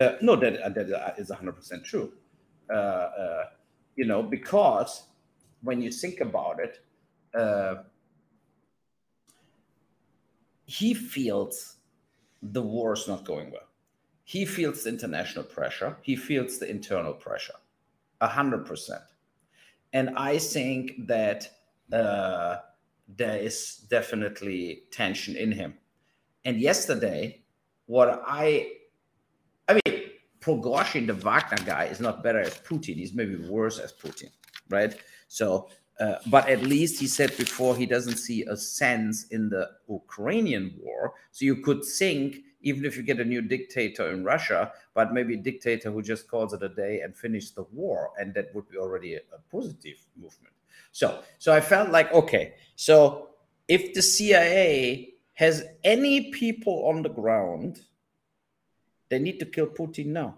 Uh, 0.00 0.12
no, 0.20 0.36
that 0.36 0.60
uh, 0.62 0.68
that 0.68 1.14
is 1.18 1.30
hundred 1.30 1.56
percent 1.56 1.84
true. 1.84 2.12
Uh, 2.70 2.72
uh, 2.74 3.44
you 3.96 4.04
know, 4.06 4.22
because 4.22 5.04
when 5.62 5.82
you 5.82 5.90
think 5.90 6.20
about 6.20 6.60
it, 6.60 6.80
uh, 7.34 7.82
he 10.66 10.94
feels 10.94 11.76
the 12.42 12.62
war 12.62 12.92
is 12.92 13.08
not 13.08 13.24
going 13.24 13.50
well. 13.50 13.66
He 14.24 14.44
feels 14.44 14.84
the 14.84 14.90
international 14.90 15.44
pressure. 15.44 15.96
He 16.02 16.14
feels 16.14 16.58
the 16.58 16.70
internal 16.70 17.14
pressure, 17.14 17.54
a 18.20 18.28
hundred 18.28 18.66
percent. 18.66 19.02
And 19.92 20.10
I 20.16 20.38
think 20.38 21.06
that 21.06 21.50
uh, 21.92 22.56
there 23.16 23.38
is 23.38 23.84
definitely 23.88 24.84
tension 24.92 25.34
in 25.34 25.50
him. 25.50 25.74
And 26.44 26.60
yesterday, 26.60 27.40
what 27.86 28.22
I, 28.26 28.72
Prigozhin, 30.48 31.06
the 31.06 31.14
Wagner 31.14 31.64
guy, 31.64 31.84
is 31.84 32.00
not 32.00 32.22
better 32.22 32.40
as 32.40 32.54
Putin. 32.58 32.96
He's 32.96 33.12
maybe 33.12 33.36
worse 33.36 33.78
as 33.78 33.92
Putin, 33.92 34.30
right? 34.70 34.94
So, 35.28 35.68
uh, 36.00 36.16
but 36.28 36.48
at 36.48 36.62
least 36.62 37.00
he 37.00 37.06
said 37.06 37.36
before 37.36 37.76
he 37.76 37.84
doesn't 37.84 38.16
see 38.16 38.44
a 38.44 38.56
sense 38.56 39.26
in 39.28 39.50
the 39.50 39.68
Ukrainian 39.88 40.74
war. 40.80 41.14
So 41.32 41.44
you 41.44 41.56
could 41.56 41.84
think, 41.84 42.38
even 42.62 42.84
if 42.84 42.96
you 42.96 43.02
get 43.02 43.20
a 43.20 43.24
new 43.24 43.42
dictator 43.42 44.10
in 44.10 44.24
Russia, 44.24 44.72
but 44.94 45.12
maybe 45.12 45.34
a 45.34 45.42
dictator 45.50 45.90
who 45.90 46.02
just 46.02 46.28
calls 46.28 46.52
it 46.54 46.62
a 46.62 46.68
day 46.68 47.00
and 47.00 47.16
finish 47.16 47.50
the 47.50 47.64
war, 47.72 48.10
and 48.18 48.32
that 48.34 48.54
would 48.54 48.68
be 48.68 48.78
already 48.78 49.14
a, 49.14 49.20
a 49.36 49.38
positive 49.50 49.98
movement. 50.16 50.54
So, 50.92 51.22
so 51.38 51.52
I 51.52 51.60
felt 51.60 51.90
like 51.90 52.12
okay. 52.12 52.54
So 52.74 53.28
if 53.68 53.92
the 53.94 54.02
CIA 54.02 55.14
has 55.34 55.64
any 55.84 56.32
people 56.32 56.86
on 56.86 57.02
the 57.02 57.10
ground, 57.10 57.82
they 59.10 59.18
need 59.18 59.38
to 59.40 59.46
kill 59.46 59.66
Putin 59.66 60.06
now 60.06 60.36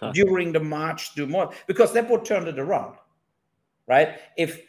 huh. 0.00 0.12
during 0.12 0.52
the 0.52 0.60
march 0.60 1.14
to 1.14 1.26
more 1.26 1.52
because 1.66 1.92
that 1.92 2.08
would 2.10 2.24
turn 2.24 2.46
it 2.48 2.58
around, 2.58 2.96
right? 3.86 4.20
If 4.36 4.62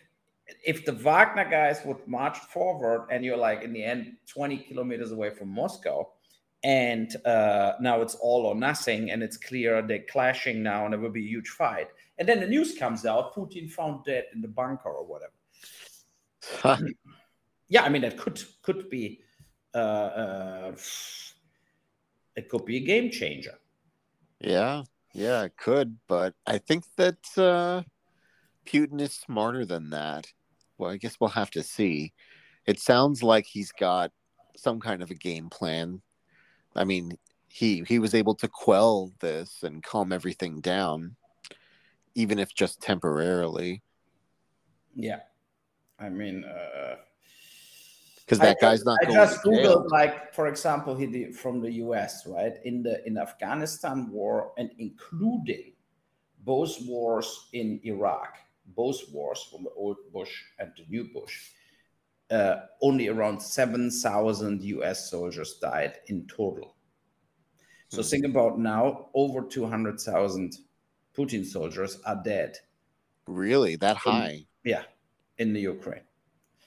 if 0.63 0.85
the 0.85 0.91
Wagner 0.91 1.49
guys 1.49 1.81
would 1.85 2.07
march 2.07 2.37
forward 2.37 3.07
and 3.11 3.25
you're 3.25 3.37
like 3.37 3.63
in 3.63 3.73
the 3.73 3.83
end 3.83 4.13
20 4.27 4.57
kilometers 4.57 5.11
away 5.11 5.31
from 5.31 5.49
Moscow, 5.49 6.07
and 6.63 7.15
uh, 7.25 7.73
now 7.79 8.01
it's 8.01 8.15
all 8.15 8.45
or 8.45 8.55
nothing, 8.55 9.11
and 9.11 9.21
it's 9.21 9.37
clear 9.37 9.81
they're 9.81 10.05
clashing 10.09 10.63
now, 10.63 10.85
and 10.85 10.93
there 10.93 10.99
will 10.99 11.11
be 11.11 11.25
a 11.25 11.29
huge 11.29 11.49
fight. 11.49 11.89
And 12.17 12.27
then 12.27 12.39
the 12.39 12.47
news 12.47 12.77
comes 12.77 13.05
out: 13.05 13.35
Putin 13.35 13.69
found 13.69 14.03
dead 14.05 14.25
in 14.33 14.41
the 14.41 14.47
bunker 14.47 14.89
or 14.89 15.05
whatever. 15.05 15.33
Huh. 16.43 16.77
Yeah, 17.67 17.83
I 17.83 17.89
mean 17.89 18.01
that 18.01 18.17
could 18.17 18.43
could 18.61 18.89
be 18.89 19.21
uh, 19.73 19.77
uh, 19.77 20.75
it 22.35 22.49
could 22.49 22.65
be 22.65 22.77
a 22.77 22.81
game 22.81 23.09
changer. 23.09 23.55
Yeah, 24.39 24.83
yeah, 25.13 25.43
it 25.43 25.57
could, 25.57 25.97
but 26.07 26.33
I 26.45 26.57
think 26.57 26.83
that 26.97 27.17
uh, 27.37 27.83
Putin 28.65 29.01
is 29.01 29.13
smarter 29.13 29.65
than 29.65 29.89
that. 29.91 30.27
Well, 30.77 30.91
I 30.91 30.97
guess 30.97 31.17
we'll 31.19 31.29
have 31.29 31.51
to 31.51 31.63
see. 31.63 32.13
It 32.65 32.79
sounds 32.79 33.23
like 33.23 33.45
he's 33.45 33.71
got 33.71 34.11
some 34.57 34.79
kind 34.79 35.01
of 35.01 35.11
a 35.11 35.15
game 35.15 35.49
plan 35.49 36.01
I 36.75 36.83
mean, 36.83 37.17
he 37.47 37.83
he 37.87 37.99
was 37.99 38.13
able 38.13 38.35
to 38.35 38.47
quell 38.47 39.13
this 39.19 39.63
and 39.63 39.81
calm 39.81 40.11
everything 40.11 40.59
down, 40.59 41.15
even 42.13 42.37
if 42.37 42.53
just 42.53 42.81
temporarily. 42.81 43.81
Yeah, 44.93 45.21
I 45.99 46.09
mean, 46.09 46.43
because 48.25 48.39
that 48.39 48.59
guy's 48.59 48.83
not. 48.83 48.97
I 49.01 49.11
just 49.11 49.43
googled, 49.43 49.89
like, 49.91 50.33
for 50.33 50.47
example, 50.47 50.95
he 50.95 51.05
did 51.05 51.35
from 51.35 51.61
the 51.61 51.71
U.S. 51.73 52.25
right 52.25 52.53
in 52.63 52.83
the 52.83 53.05
in 53.05 53.17
Afghanistan 53.17 54.09
war 54.11 54.51
and 54.57 54.71
including 54.79 55.73
both 56.43 56.75
wars 56.81 57.47
in 57.53 57.79
Iraq, 57.83 58.37
both 58.67 58.99
wars 59.11 59.47
from 59.51 59.63
the 59.63 59.71
old 59.71 59.97
Bush 60.11 60.43
and 60.59 60.71
the 60.77 60.85
new 60.89 61.09
Bush 61.13 61.51
uh, 62.31 62.55
only 62.81 63.07
around 63.07 63.39
7,000 63.39 64.63
US 64.63 65.09
soldiers 65.09 65.57
died 65.61 65.99
in 66.07 66.25
total. 66.27 66.75
So 67.89 67.99
mm-hmm. 67.99 68.09
think 68.09 68.25
about 68.25 68.59
now, 68.59 69.09
over 69.13 69.41
200,000 69.43 70.57
Putin 71.15 71.45
soldiers 71.45 71.99
are 72.05 72.21
dead. 72.23 72.57
Really? 73.27 73.75
That 73.75 73.97
high? 73.97 74.29
In, 74.29 74.45
yeah, 74.63 74.83
in 75.37 75.53
the 75.53 75.61
Ukraine. 75.61 76.01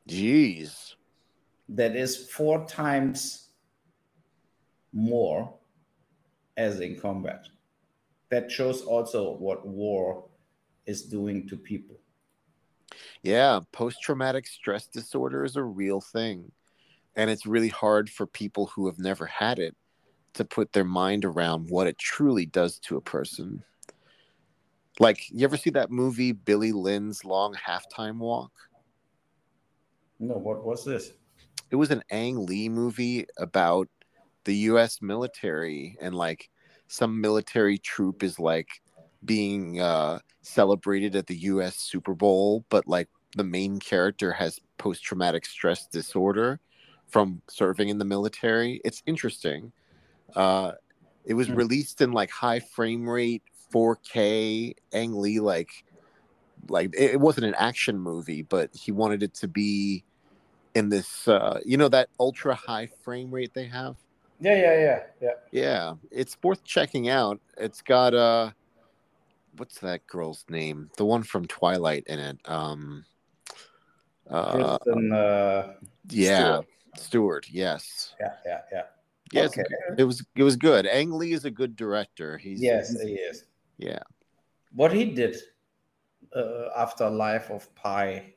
Jeez 0.07 0.97
that 1.71 1.95
is 1.95 2.29
four 2.29 2.67
times 2.67 3.49
more 4.93 5.55
as 6.57 6.81
in 6.81 6.99
combat. 6.99 7.47
That 8.29 8.51
shows 8.51 8.83
also 8.83 9.37
what 9.37 9.67
war 9.67 10.25
is 10.87 11.03
doing 11.03 11.49
to 11.49 11.57
people. 11.57 11.97
Yeah, 13.23 13.61
post 13.73 14.03
traumatic 14.03 14.47
stress 14.47 14.87
disorder 14.87 15.45
is 15.45 15.57
a 15.57 15.63
real 15.63 16.01
thing. 16.01 16.51
And 17.17 17.31
it's 17.31 17.47
really 17.47 17.69
hard 17.69 18.09
for 18.09 18.27
people 18.27 18.67
who 18.67 18.87
have 18.87 18.99
never 18.99 19.27
had 19.27 19.59
it 19.59 19.77
to 20.35 20.45
put 20.45 20.73
their 20.73 20.85
mind 20.85 21.25
around 21.25 21.69
what 21.69 21.87
it 21.87 21.99
truly 21.99 22.47
does 22.47 22.79
to 22.81 22.97
a 22.97 23.01
person. 23.01 23.65
Like, 24.99 25.29
you 25.31 25.45
ever 25.45 25.57
see 25.57 25.71
that 25.71 25.91
movie, 25.91 26.33
Billy 26.33 26.73
Lynn's 26.73 27.25
Long 27.25 27.55
Halftime 27.55 28.19
Walk? 28.19 28.53
No, 30.19 30.35
what 30.35 30.65
was 30.65 30.85
this? 30.85 31.13
it 31.71 31.77
was 31.77 31.91
an 31.91 32.03
Ang 32.11 32.47
Lee 32.47 32.69
movie 32.69 33.27
about 33.39 33.89
the 34.45 34.55
U.S. 34.57 35.01
military 35.01 35.97
and 36.01 36.15
like 36.15 36.51
some 36.89 37.21
military 37.21 37.79
troop 37.79 38.23
is 38.23 38.39
like 38.39 38.69
being 39.25 39.81
uh, 39.81 40.19
celebrated 40.43 41.15
at 41.15 41.27
the 41.27 41.37
U.S. 41.37 41.77
Super 41.77 42.15
Bowl, 42.15 42.65
but 42.69 42.89
like 42.89 43.09
the 43.37 43.45
main 43.45 43.79
character 43.79 44.33
has 44.33 44.59
post 44.79 45.05
traumatic 45.05 45.47
stress 45.47 45.87
disorder 45.87 46.59
from 47.11 47.43
serving 47.49 47.89
in 47.89 47.99
the 47.99 48.05
military. 48.05 48.81
It's 48.85 49.03
interesting. 49.07 49.73
Uh, 50.35 50.73
it 51.25 51.35
was 51.35 51.49
Hmm. 51.49 51.55
released 51.55 52.01
in 52.01 52.13
like 52.13 52.31
high 52.31 52.61
frame 52.61 53.09
rate 53.09 53.43
4K. 53.73 54.75
Ang 54.93 55.15
Lee 55.15 55.41
like 55.41 55.85
like 56.69 56.95
it, 56.95 57.13
it 57.13 57.21
wasn't 57.21 57.47
an 57.47 57.55
action 57.55 57.99
movie, 57.99 58.43
but 58.43 58.71
he 58.75 58.93
wanted 58.93 59.23
it 59.23 59.35
to 59.35 59.49
be 59.49 60.05
in 60.75 60.89
this 60.89 61.27
uh 61.27 61.59
you 61.65 61.77
know 61.77 61.89
that 61.89 62.09
ultra 62.21 62.55
high 62.55 62.87
frame 63.03 63.31
rate 63.31 63.53
they 63.55 63.67
have. 63.67 63.97
Yeah, 64.41 64.55
yeah, 64.55 64.79
yeah, 64.81 65.03
yeah. 65.21 65.31
Yeah, 65.53 65.95
it's 66.11 66.37
worth 66.43 66.63
checking 66.65 67.09
out. 67.09 67.41
It's 67.57 67.83
got 67.83 68.15
uh 68.15 68.51
what's 69.57 69.79
that 69.81 70.07
girl's 70.07 70.45
name? 70.49 70.91
The 70.97 71.05
one 71.05 71.23
from 71.23 71.47
Twilight 71.47 72.05
in 72.07 72.19
it. 72.19 72.39
Um 72.45 73.05
uh 74.29 74.79
Kristen, 74.79 75.13
uh, 75.13 75.75
yeah, 76.09 76.37
Stewart, 76.37 76.67
yes. 77.51 78.15
yeah, 78.21 78.33
yeah, 78.47 78.61
yeah. 78.73 78.83
Yes, 79.33 79.51
Okay. 79.51 79.63
it 79.99 80.05
was 80.05 80.25
it 80.35 80.43
was 80.43 80.57
good. 80.57 80.87
Ang 80.87 81.13
Lee 81.13 81.33
is 81.33 81.45
a 81.45 81.51
good 81.51 81.77
director. 81.77 82.37
He's 82.39 82.61
Yes, 82.61 82.91
he's- 82.91 83.03
he 83.03 83.15
is. 83.15 83.45
yeah. 83.79 84.03
What 84.75 84.93
he 84.93 85.05
did 85.05 85.37
uh, 86.35 86.69
after 86.77 87.09
Life 87.11 87.51
of 87.51 87.73
Pi, 87.75 88.35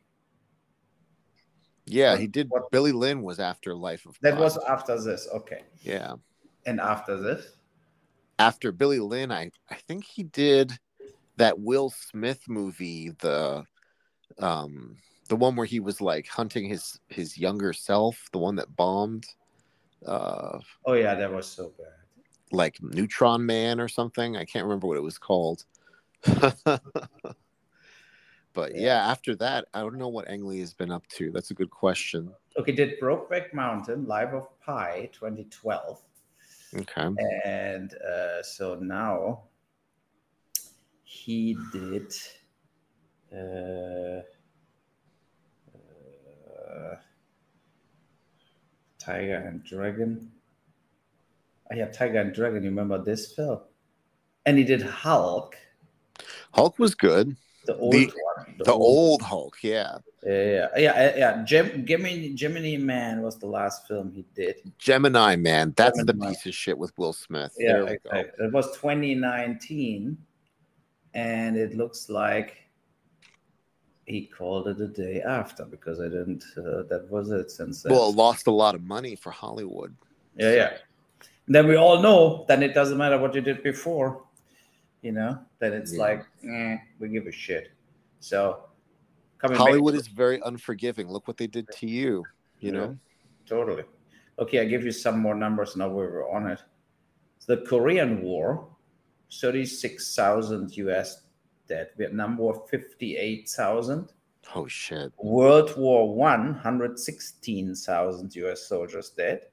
Yeah, 1.86 2.16
he 2.18 2.28
did 2.28 2.50
what- 2.50 2.72
Billy 2.72 2.92
Lynn 2.92 3.22
was 3.24 3.40
after 3.40 3.76
Life 3.76 4.06
of 4.06 4.18
that 4.22 4.36
Pi. 4.36 4.40
was 4.40 4.58
after 4.70 5.00
this. 5.02 5.28
Okay. 5.34 5.64
yeah. 5.82 6.16
And 6.66 6.80
after 6.80 7.18
this? 7.18 7.58
After 8.40 8.72
Billy 8.72 9.00
Lynn, 9.00 9.32
I 9.32 9.52
I 9.70 9.76
think 9.88 10.06
he 10.06 10.24
did 10.24 10.72
that 11.38 11.60
Will 11.60 11.90
Smith 11.90 12.42
movie, 12.48 13.12
the 13.20 13.64
um 14.40 14.98
the 15.34 15.38
one 15.38 15.56
where 15.56 15.66
he 15.66 15.80
was 15.80 16.00
like 16.00 16.28
hunting 16.28 16.70
his 16.70 17.00
his 17.08 17.40
younger 17.40 17.74
self, 17.74 18.30
the 18.34 18.38
one 18.38 18.56
that 18.56 18.76
bombed 18.76 19.26
uh 20.06 20.60
Oh, 20.86 20.94
yeah, 20.94 21.16
that 21.16 21.34
was 21.34 21.48
so 21.48 21.74
bad. 21.76 21.88
like 22.52 22.78
Neutron 22.84 23.44
Man 23.44 23.80
or 23.80 23.88
something. 23.88 24.38
I 24.38 24.46
can't 24.46 24.64
remember 24.64 24.86
what 24.86 24.98
it 24.98 25.02
was 25.02 25.18
called. 25.18 25.66
but 28.54 28.76
yeah, 28.76 29.10
after 29.10 29.36
that, 29.38 29.66
I 29.74 29.80
don't 29.80 29.98
know 29.98 30.10
what 30.10 30.28
Ang 30.28 30.46
Lee 30.46 30.60
has 30.60 30.76
been 30.76 30.92
up 30.92 31.08
to. 31.18 31.32
That's 31.32 31.50
a 31.50 31.56
good 31.56 31.72
question. 31.72 32.32
Okay, 32.56 32.72
did 32.72 33.00
Brokeback 33.02 33.56
Mountain, 33.56 34.06
Life 34.06 34.34
of 34.34 34.48
Pi 34.60 35.10
2012. 35.14 36.00
Okay. 36.76 37.10
And 37.44 37.96
uh, 37.96 38.44
so 38.44 38.76
now 38.76 39.46
he 41.02 41.58
did. 41.72 42.14
Uh, 43.36 44.22
uh, 46.74 46.96
Tiger 49.00 49.36
and 49.36 49.64
Dragon. 49.64 50.32
Oh, 51.72 51.76
yeah, 51.76 51.88
Tiger 51.88 52.20
and 52.22 52.34
Dragon. 52.34 52.64
You 52.64 52.70
remember 52.70 52.98
this 53.04 53.34
film? 53.34 53.60
And 54.46 54.58
he 54.58 54.64
did 54.64 54.82
Hulk, 54.82 55.56
Hulk 56.54 56.78
was 56.80 56.94
good. 56.96 57.36
the 57.66 57.76
old 57.78 57.94
The- 57.94 58.08
one. 58.08 58.56
The 58.66 58.72
old 58.74 59.22
Hulk, 59.22 59.58
yeah. 59.64 59.98
Yeah, 60.26 60.68
yeah, 60.76 60.78
yeah. 60.78 61.14
yeah. 61.18 61.44
Gem, 61.44 61.86
Gemini, 61.86 62.34
Gemini 62.34 62.78
Man 62.78 63.22
was 63.22 63.38
the 63.40 63.48
last 63.48 63.88
film 63.88 64.12
he 64.12 64.26
did. 64.36 64.56
Gemini 64.78 65.36
Man. 65.38 65.74
That's 65.76 65.98
the 66.04 66.14
Gemini. 66.14 66.30
piece 66.30 66.46
of 66.46 66.54
shit 66.54 66.78
with 66.78 66.92
Will 66.98 67.14
Smith. 67.14 67.54
Yeah, 67.58 67.74
there 67.74 67.86
we 67.86 67.92
exactly. 67.94 68.22
go. 68.38 68.46
it 68.46 68.54
was 68.54 68.68
2019, 68.78 70.18
and 71.14 71.58
it 71.58 71.76
looks 71.76 72.10
like 72.10 72.63
he 74.06 74.26
called 74.26 74.68
it 74.68 74.78
the 74.78 74.88
day 74.88 75.22
after 75.22 75.66
because 75.66 76.00
I 76.00 76.06
didn't. 76.10 76.44
Uh, 76.58 76.84
that 76.90 77.08
was 77.10 77.32
it 77.32 77.52
since 77.52 77.84
then. 77.84 77.94
Well, 77.94 78.10
it 78.10 78.16
lost 78.16 78.48
a 78.48 78.52
lot 78.52 78.76
of 78.76 78.84
money 78.84 79.16
for 79.16 79.32
Hollywood. 79.32 79.96
yeah, 80.38 80.54
yeah. 80.54 80.78
Then 81.48 81.68
we 81.68 81.76
all 81.76 82.02
know. 82.02 82.46
Then 82.48 82.64
it 82.64 82.74
doesn't 82.74 82.98
matter 82.98 83.18
what 83.18 83.36
you 83.36 83.42
did 83.42 83.64
before. 83.64 84.24
You 85.02 85.12
know. 85.12 85.40
Then 85.60 85.74
it's 85.74 85.94
Yeah. 85.94 86.02
like, 86.02 86.26
eh, 86.48 86.78
we 87.00 87.10
give 87.10 87.28
a 87.28 87.32
shit. 87.32 87.72
So 88.20 88.64
coming 89.40 89.58
Hollywood 89.58 89.94
back, 89.94 90.02
is 90.02 90.08
very 90.08 90.40
unforgiving. 90.46 91.10
Look 91.10 91.28
what 91.28 91.36
they 91.38 91.48
did 91.48 91.68
to 91.80 91.88
you. 91.88 92.24
You 92.60 92.72
Yeah. 92.72 92.80
know. 92.80 92.98
Totally. 93.46 93.84
Okay, 94.40 94.60
I 94.62 94.66
give 94.66 94.84
you 94.86 94.92
some 94.92 95.20
more 95.20 95.36
numbers 95.36 95.76
now. 95.76 95.90
We 95.90 95.96
were 95.96 96.30
on 96.30 96.48
it. 96.48 96.60
The 97.46 97.58
Korean 97.58 98.22
War, 98.22 98.70
thirty-six 99.42 100.16
thousand 100.16 100.76
U.S. 100.78 101.23
dead. 101.68 101.90
Vietnam 101.98 102.38
War, 102.38 102.66
fifty-eight 102.70 103.50
thousand. 103.50 104.12
Oh 104.56 104.68
shit. 104.68 105.12
World 105.18 105.76
War 105.78 106.14
One, 106.14 106.54
hundred 106.56 107.00
sixteen 107.00 107.76
thousand 107.76 108.36
U.S. 108.36 108.68
soldiers 108.68 109.10
dead. 109.12 109.48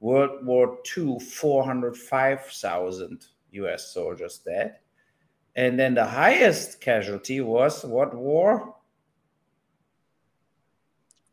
World 0.00 0.44
War 0.46 0.78
Two, 0.84 1.18
four 1.18 1.64
hundred 1.64 1.96
five 1.96 2.44
thousand 2.46 3.26
U.S. 3.52 3.92
soldiers 3.92 4.38
dead. 4.38 4.76
And 5.56 5.78
then 5.78 5.94
the 5.94 6.04
highest 6.04 6.80
casualty 6.80 7.40
was 7.40 7.84
what 7.84 8.14
war? 8.14 8.76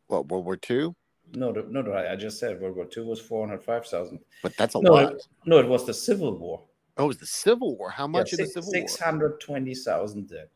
What 0.08 0.28
World 0.28 0.44
War 0.44 0.56
Two? 0.56 0.94
No, 1.34 1.50
no, 1.52 1.82
no. 1.82 1.94
I 1.94 2.16
just 2.16 2.38
said 2.40 2.60
World 2.60 2.76
War 2.76 2.86
Two 2.86 3.06
was 3.06 3.20
four 3.20 3.46
hundred 3.46 3.62
five 3.62 3.86
thousand. 3.86 4.18
But 4.42 4.56
that's 4.56 4.74
a 4.74 4.80
No, 4.80 4.92
lot. 4.92 5.12
it- 5.12 5.26
no, 5.46 5.58
it 5.58 5.68
was 5.68 5.86
the 5.86 5.94
Civil 5.94 6.36
War. 6.38 6.62
Oh, 6.98 7.04
it 7.04 7.08
was 7.08 7.18
the 7.18 7.26
Civil 7.26 7.76
War. 7.76 7.90
How 7.90 8.06
much 8.06 8.32
the 8.32 8.46
Civil 8.46 8.70
Six 8.70 8.98
War? 8.98 9.06
hundred 9.06 9.40
twenty 9.40 9.74
thousand 9.74 10.28
dead. 10.28 10.48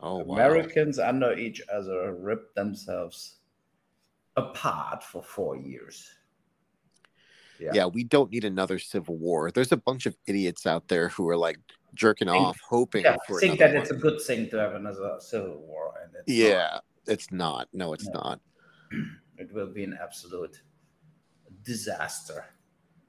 Oh 0.00 0.18
wow. 0.18 0.34
Americans 0.34 0.98
under 0.98 1.32
each 1.34 1.62
other 1.72 2.12
ripped 2.14 2.54
themselves 2.56 3.36
apart 4.36 5.02
for 5.04 5.22
four 5.22 5.56
years. 5.56 6.10
Yeah. 7.60 7.70
yeah, 7.72 7.86
we 7.86 8.02
don't 8.02 8.32
need 8.32 8.44
another 8.44 8.80
civil 8.80 9.16
war. 9.16 9.52
There's 9.52 9.70
a 9.70 9.76
bunch 9.76 10.06
of 10.06 10.16
idiots 10.26 10.66
out 10.66 10.88
there 10.88 11.08
who 11.08 11.28
are 11.28 11.36
like 11.36 11.58
jerking 11.94 12.26
Think- 12.26 12.42
off, 12.42 12.58
hoping 12.68 13.04
Yeah, 13.04 13.16
for 13.28 13.38
think 13.38 13.60
that 13.60 13.76
it's 13.76 13.92
a 13.92 13.96
good 13.96 14.20
thing 14.20 14.50
to 14.50 14.56
have 14.58 14.74
another 14.74 15.16
civil 15.20 15.60
war, 15.64 15.94
and 16.02 16.12
it's 16.16 16.28
not. 16.28 16.34
Yeah, 16.36 16.78
it's 17.06 17.30
not. 17.30 17.68
No, 17.72 17.92
it's 17.92 18.08
No. 18.08 18.12
not. 18.20 18.40
it 19.38 19.52
will 19.54 19.68
be 19.72 19.84
an 19.84 19.96
absolute 20.02 20.60
disaster. 21.62 22.44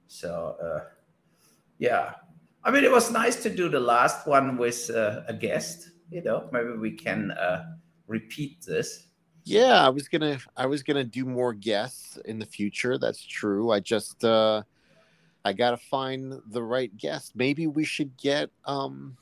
So, 0.07 0.55
uh, 0.63 0.89
yeah, 1.79 2.13
I 2.65 2.71
mean, 2.71 2.83
it 2.83 2.91
was 2.91 3.11
nice 3.11 3.41
to 3.43 3.49
do 3.49 3.69
the 3.69 3.79
last 3.79 4.25
one 4.25 4.57
with 4.57 4.89
uh, 4.89 5.21
a 5.27 5.33
guest. 5.33 5.91
You 6.09 6.23
know, 6.23 6.49
maybe 6.51 6.71
we 6.71 6.91
can 6.91 7.31
uh, 7.31 7.75
repeat 8.07 8.63
this. 8.65 9.07
Yeah, 9.43 9.85
I 9.85 9.89
was 9.89 10.07
gonna 10.07 10.39
I 10.57 10.65
was 10.65 10.81
gonna 10.81 11.03
do 11.03 11.23
more 11.23 11.53
guests 11.53 12.17
in 12.25 12.39
the 12.39 12.47
future. 12.47 12.97
That's 12.97 13.23
true. 13.23 13.71
I 13.71 13.79
just 13.79 14.25
uh 14.25 14.63
I 15.45 15.53
gotta 15.53 15.77
find 15.77 16.41
the 16.47 16.63
right 16.63 16.95
guest. 16.97 17.35
Maybe 17.35 17.67
we 17.67 17.85
should 17.85 18.17
get 18.17 18.49
um 18.65 19.15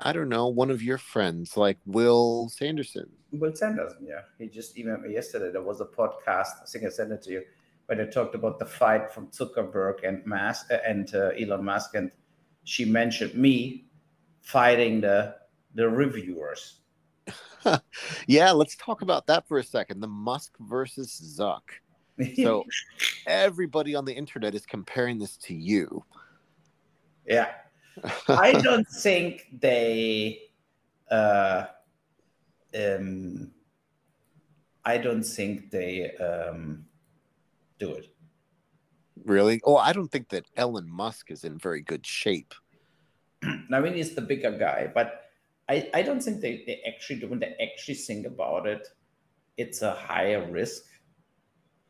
I 0.00 0.12
don't 0.12 0.28
know, 0.28 0.48
one 0.48 0.72
of 0.72 0.82
your 0.82 0.98
friends 0.98 1.56
like 1.56 1.78
Will 1.86 2.48
Sanderson. 2.48 3.08
Will 3.30 3.54
Sanderson, 3.54 4.04
yeah, 4.04 4.22
he 4.36 4.48
just 4.48 4.76
emailed 4.76 5.02
me 5.02 5.14
yesterday. 5.14 5.52
There 5.52 5.62
was 5.62 5.80
a 5.80 5.84
podcast. 5.84 6.62
I 6.62 6.66
think 6.66 6.84
I 6.84 6.88
sent 6.88 7.12
it 7.12 7.22
to 7.22 7.30
you, 7.30 7.42
where 7.86 7.96
they 7.96 8.10
talked 8.10 8.34
about 8.34 8.58
the 8.58 8.66
fight 8.66 9.12
from 9.12 9.28
Zuckerberg 9.28 10.02
and 10.02 10.26
Mas 10.26 10.64
and 10.68 11.14
uh, 11.14 11.30
Elon 11.40 11.64
Musk, 11.64 11.94
and 11.94 12.10
she 12.64 12.84
mentioned 12.84 13.34
me 13.34 13.84
fighting 14.42 15.00
the 15.00 15.36
the 15.74 15.88
reviewers. 15.88 16.80
Yeah, 18.26 18.50
let's 18.52 18.76
talk 18.76 19.00
about 19.00 19.26
that 19.28 19.48
for 19.48 19.56
a 19.56 19.64
second. 19.64 20.00
The 20.00 20.06
Musk 20.06 20.52
versus 20.60 21.38
Zuck. 21.38 21.62
So 22.42 22.64
everybody 23.26 23.94
on 23.94 24.04
the 24.04 24.12
internet 24.12 24.54
is 24.54 24.66
comparing 24.66 25.18
this 25.18 25.38
to 25.38 25.54
you. 25.54 26.04
yeah, 27.26 27.48
I 28.28 28.52
don't 28.62 28.86
think 28.86 29.48
they. 29.60 30.42
Uh, 31.10 31.64
um, 32.78 33.50
I 34.84 34.98
don't 34.98 35.22
think 35.22 35.70
they 35.70 36.10
um, 36.16 36.84
do 37.78 37.94
it. 37.94 38.13
Really? 39.24 39.60
Oh, 39.64 39.76
I 39.76 39.92
don't 39.92 40.08
think 40.10 40.28
that 40.30 40.46
Elon 40.56 40.90
Musk 40.90 41.30
is 41.30 41.44
in 41.44 41.58
very 41.58 41.82
good 41.82 42.06
shape. 42.06 42.54
I 43.72 43.80
mean, 43.80 43.94
he's 43.94 44.14
the 44.14 44.22
bigger 44.22 44.52
guy, 44.56 44.90
but 44.92 45.22
I, 45.68 45.90
I 45.94 46.02
don't 46.02 46.22
think 46.22 46.40
they, 46.40 46.64
they 46.66 46.82
actually 46.86 47.20
do. 47.20 47.28
When 47.28 47.38
they 47.40 47.56
actually 47.62 47.94
think 47.94 48.26
about 48.26 48.66
it, 48.66 48.86
it's 49.56 49.82
a 49.82 49.92
higher 49.94 50.50
risk 50.50 50.84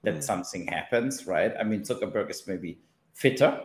that 0.04 0.16
Hmm. 0.16 0.20
something 0.22 0.66
happens, 0.66 1.26
right? 1.26 1.52
I 1.58 1.64
mean, 1.64 1.82
Zuckerberg 1.82 2.30
is 2.30 2.46
maybe 2.46 2.80
fitter. 3.14 3.60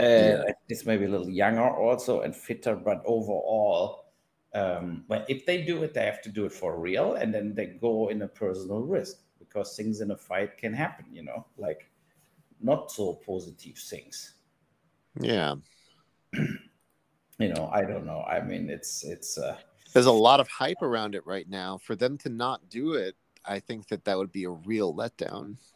Uh, 0.00 0.04
Yeah. 0.16 0.42
He's 0.68 0.86
maybe 0.86 1.04
a 1.04 1.08
little 1.08 1.28
younger 1.30 1.68
also 1.68 2.22
and 2.22 2.34
fitter, 2.34 2.74
but 2.76 3.02
overall, 3.06 4.06
um, 4.54 5.04
well, 5.08 5.24
if 5.28 5.46
they 5.46 5.62
do 5.62 5.82
it, 5.82 5.94
they 5.94 6.04
have 6.06 6.22
to 6.22 6.28
do 6.30 6.46
it 6.46 6.52
for 6.52 6.78
real, 6.78 7.14
and 7.14 7.32
then 7.34 7.54
they 7.54 7.66
go 7.66 8.08
in 8.08 8.22
a 8.22 8.28
personal 8.28 8.80
risk 8.80 9.18
because 9.38 9.76
things 9.76 10.00
in 10.00 10.10
a 10.10 10.16
fight 10.16 10.56
can 10.58 10.72
happen, 10.72 11.06
you 11.12 11.22
know, 11.22 11.46
like 11.58 11.90
not 12.64 12.90
so 12.90 13.20
positive 13.26 13.76
things. 13.76 14.34
Yeah. 15.20 15.56
you 16.32 16.48
know, 17.38 17.70
I 17.72 17.82
don't 17.82 18.06
know. 18.06 18.22
I 18.22 18.40
mean, 18.40 18.70
it's 18.70 19.04
it's 19.04 19.38
uh 19.38 19.56
there's 19.92 20.06
a 20.06 20.12
lot 20.12 20.40
of 20.40 20.48
hype 20.48 20.82
around 20.82 21.14
it 21.14 21.24
right 21.26 21.48
now. 21.48 21.78
For 21.78 21.94
them 21.94 22.18
to 22.18 22.28
not 22.28 22.68
do 22.68 22.94
it, 22.94 23.14
I 23.44 23.60
think 23.60 23.88
that 23.88 24.04
that 24.06 24.18
would 24.18 24.32
be 24.32 24.44
a 24.44 24.50
real 24.50 24.94
letdown. 24.94 25.56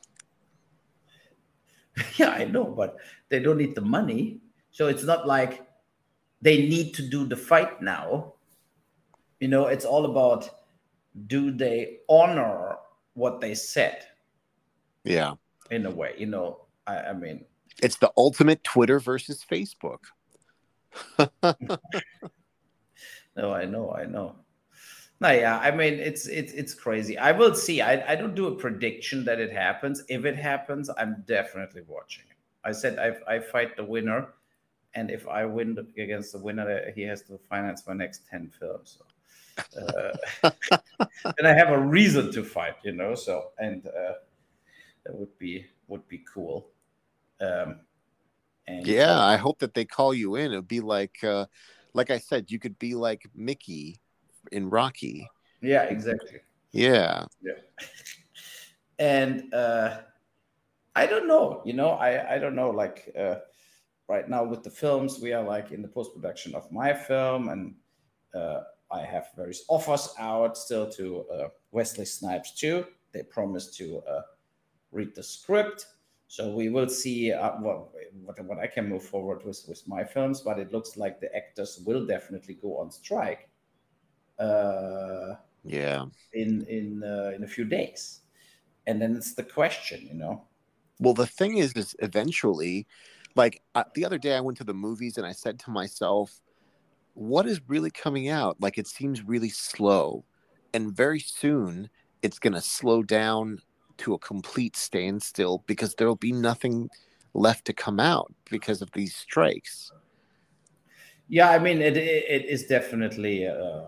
Yeah, 2.17 2.31
I 2.31 2.45
know, 2.45 2.65
but 2.65 2.97
they 3.29 3.41
don't 3.41 3.59
need 3.59 3.75
the 3.75 3.81
money. 3.81 4.39
So 4.71 4.87
it's 4.87 5.03
not 5.03 5.27
like 5.27 5.67
they 6.41 6.69
need 6.69 6.95
to 6.95 7.03
do 7.03 7.27
the 7.27 7.35
fight 7.35 7.83
now. 7.83 8.35
You 9.41 9.49
know, 9.49 9.67
it's 9.67 9.85
all 9.85 10.07
about 10.07 10.49
do 11.27 11.51
they 11.51 11.99
honor 12.09 12.77
what 13.15 13.41
they 13.41 13.55
said? 13.55 14.05
Yeah. 15.03 15.35
In 15.73 15.87
a 15.87 15.91
way, 15.91 16.15
you 16.17 16.27
know, 16.27 16.68
I, 16.89 17.11
I 17.11 17.13
mean, 17.13 17.45
it's 17.83 17.97
the 17.97 18.11
ultimate 18.17 18.65
Twitter 18.65 18.99
versus 18.99 19.45
Facebook. 19.49 20.01
no, 23.37 23.53
I 23.53 23.67
know, 23.67 23.93
I 23.93 24.07
know. 24.07 24.37
No, 25.21 25.31
yeah, 25.33 25.59
I 25.59 25.73
mean 25.73 25.95
it's 25.95 26.29
it's 26.29 26.53
it's 26.53 26.75
crazy. 26.75 27.19
I 27.19 27.33
will 27.33 27.55
see. 27.55 27.81
I, 27.81 28.13
I 28.13 28.15
don't 28.15 28.37
do 28.37 28.47
a 28.47 28.55
prediction 28.55 29.25
that 29.25 29.41
it 29.41 29.53
happens. 29.53 30.03
If 30.09 30.25
it 30.25 30.37
happens, 30.37 30.89
I'm 30.97 31.25
definitely 31.27 31.83
watching 31.89 32.25
it. 32.31 32.37
I 32.65 32.73
said 32.73 32.99
I 32.99 33.35
I 33.35 33.41
fight 33.41 33.77
the 33.77 33.85
winner, 33.85 34.29
and 34.95 35.11
if 35.11 35.27
I 35.27 35.45
win 35.45 35.77
against 35.99 36.33
the 36.33 36.39
winner, 36.39 36.93
he 36.95 37.03
has 37.03 37.23
to 37.23 37.39
finance 37.49 37.85
my 37.87 37.95
next 37.95 38.29
ten 38.31 38.49
films. 38.61 38.99
So, 39.71 39.81
uh, 40.43 40.51
then 41.37 41.47
I 41.47 41.53
have 41.53 41.71
a 41.71 41.79
reason 41.79 42.31
to 42.33 42.45
fight, 42.45 42.77
you 42.85 42.93
know. 42.93 43.17
So 43.17 43.51
and 43.59 43.85
uh, 43.89 44.13
that 45.05 45.15
would 45.17 45.37
be 45.37 45.67
would 45.89 46.07
be 46.07 46.23
cool. 46.33 46.71
Um, 47.41 47.81
and 48.67 48.87
yeah, 48.87 49.19
I 49.19 49.37
hope 49.37 49.59
that 49.61 49.75
they 49.75 49.85
call 49.85 50.13
you 50.13 50.37
in. 50.37 50.53
It'd 50.53 50.69
be 50.69 50.81
like, 50.81 51.23
uh, 51.25 51.47
like 51.95 52.11
I 52.11 52.19
said, 52.19 52.51
you 52.51 52.59
could 52.59 52.79
be 52.79 52.95
like 52.95 53.27
Mickey 53.35 54.01
in 54.53 54.69
Rocky. 54.69 55.29
Yeah, 55.63 55.85
exactly. 55.85 56.41
Yeah. 56.73 57.25
Yeah. 57.43 57.53
and 58.99 59.53
uh, 59.55 59.99
I 60.95 61.07
don't 61.07 61.27
know. 61.27 61.63
You 61.65 61.73
know, 61.73 61.91
I 61.91 62.35
I 62.35 62.39
don't 62.39 62.55
know. 62.55 62.71
Like 62.71 63.13
uh, 63.19 63.37
right 64.09 64.29
now 64.29 64.45
with 64.45 64.63
the 64.63 64.71
films, 64.71 65.19
we 65.21 65.33
are 65.33 65.43
like 65.43 65.73
in 65.73 65.83
the 65.83 65.89
post 65.89 66.15
production 66.15 66.55
of 66.55 66.71
my 66.71 66.93
film, 66.93 67.49
and 67.49 67.75
uh, 68.35 68.63
I 68.91 69.03
have 69.03 69.29
various 69.37 69.65
offers 69.69 70.15
out 70.19 70.57
still 70.57 70.91
to 70.93 71.25
uh, 71.33 71.49
Wesley 71.71 72.05
Snipes 72.05 72.53
too. 72.53 72.87
They 73.13 73.23
promised 73.23 73.77
to 73.79 74.03
uh, 74.09 74.23
read 74.93 75.15
the 75.15 75.23
script 75.23 75.87
so 76.29 76.51
we 76.51 76.69
will 76.69 76.91
see 76.91 77.33
uh, 77.33 77.53
what, 77.53 77.89
what, 78.23 78.45
what 78.45 78.59
I 78.59 78.67
can 78.67 78.87
move 78.87 79.03
forward 79.03 79.45
with 79.47 79.65
with 79.67 79.89
my 79.89 80.05
films, 80.05 80.43
but 80.43 80.59
it 80.59 80.71
looks 80.73 80.99
like 80.99 81.21
the 81.21 81.35
actors 81.35 81.81
will 81.87 82.05
definitely 82.07 82.55
go 82.55 82.77
on 82.77 82.91
strike. 82.91 83.49
Uh, 84.39 85.37
yeah. 85.65 86.05
In 86.35 86.67
in 86.67 87.03
uh, 87.03 87.33
in 87.35 87.45
a 87.45 87.47
few 87.47 87.65
days, 87.65 88.21
and 88.87 89.01
then 89.01 89.17
it's 89.17 89.35
the 89.35 89.43
question, 89.43 90.07
you 90.07 90.15
know. 90.15 90.45
Well, 91.01 91.15
the 91.15 91.27
thing 91.27 91.57
is, 91.57 91.73
is 91.73 91.97
eventually, 92.01 92.87
like 93.35 93.63
uh, 93.75 93.85
the 93.95 94.05
other 94.05 94.19
day, 94.19 94.37
I 94.37 94.41
went 94.41 94.59
to 94.59 94.65
the 94.65 94.75
movies 94.75 95.17
and 95.17 95.27
I 95.27 95.33
said 95.33 95.59
to 95.61 95.71
myself, 95.71 96.43
"What 97.15 97.47
is 97.47 97.63
really 97.69 97.91
coming 97.91 98.29
out? 98.29 98.61
Like 98.61 98.77
it 98.77 98.87
seems 98.87 99.23
really 99.23 99.49
slow, 99.51 100.27
and 100.75 100.95
very 100.95 101.21
soon." 101.21 101.89
It's 102.21 102.41
going 102.41 102.55
to 102.55 102.61
slow 102.61 103.05
down 103.05 103.61
to 103.99 104.15
a 104.15 104.19
complete 104.19 104.77
standstill 104.77 105.65
because 105.67 105.95
there'll 105.95 106.17
be 106.17 106.33
nothing 106.33 106.89
left 107.35 107.65
to 107.67 107.73
come 107.73 108.01
out 108.01 108.33
because 108.51 108.83
of 108.83 108.91
these 108.93 109.15
strikes. 109.15 109.93
Yeah, 111.29 111.51
I 111.51 111.59
mean, 111.59 111.83
it 111.83 111.97
it 111.97 112.47
is 112.47 112.67
definitely 112.67 113.47
uh, 113.47 113.85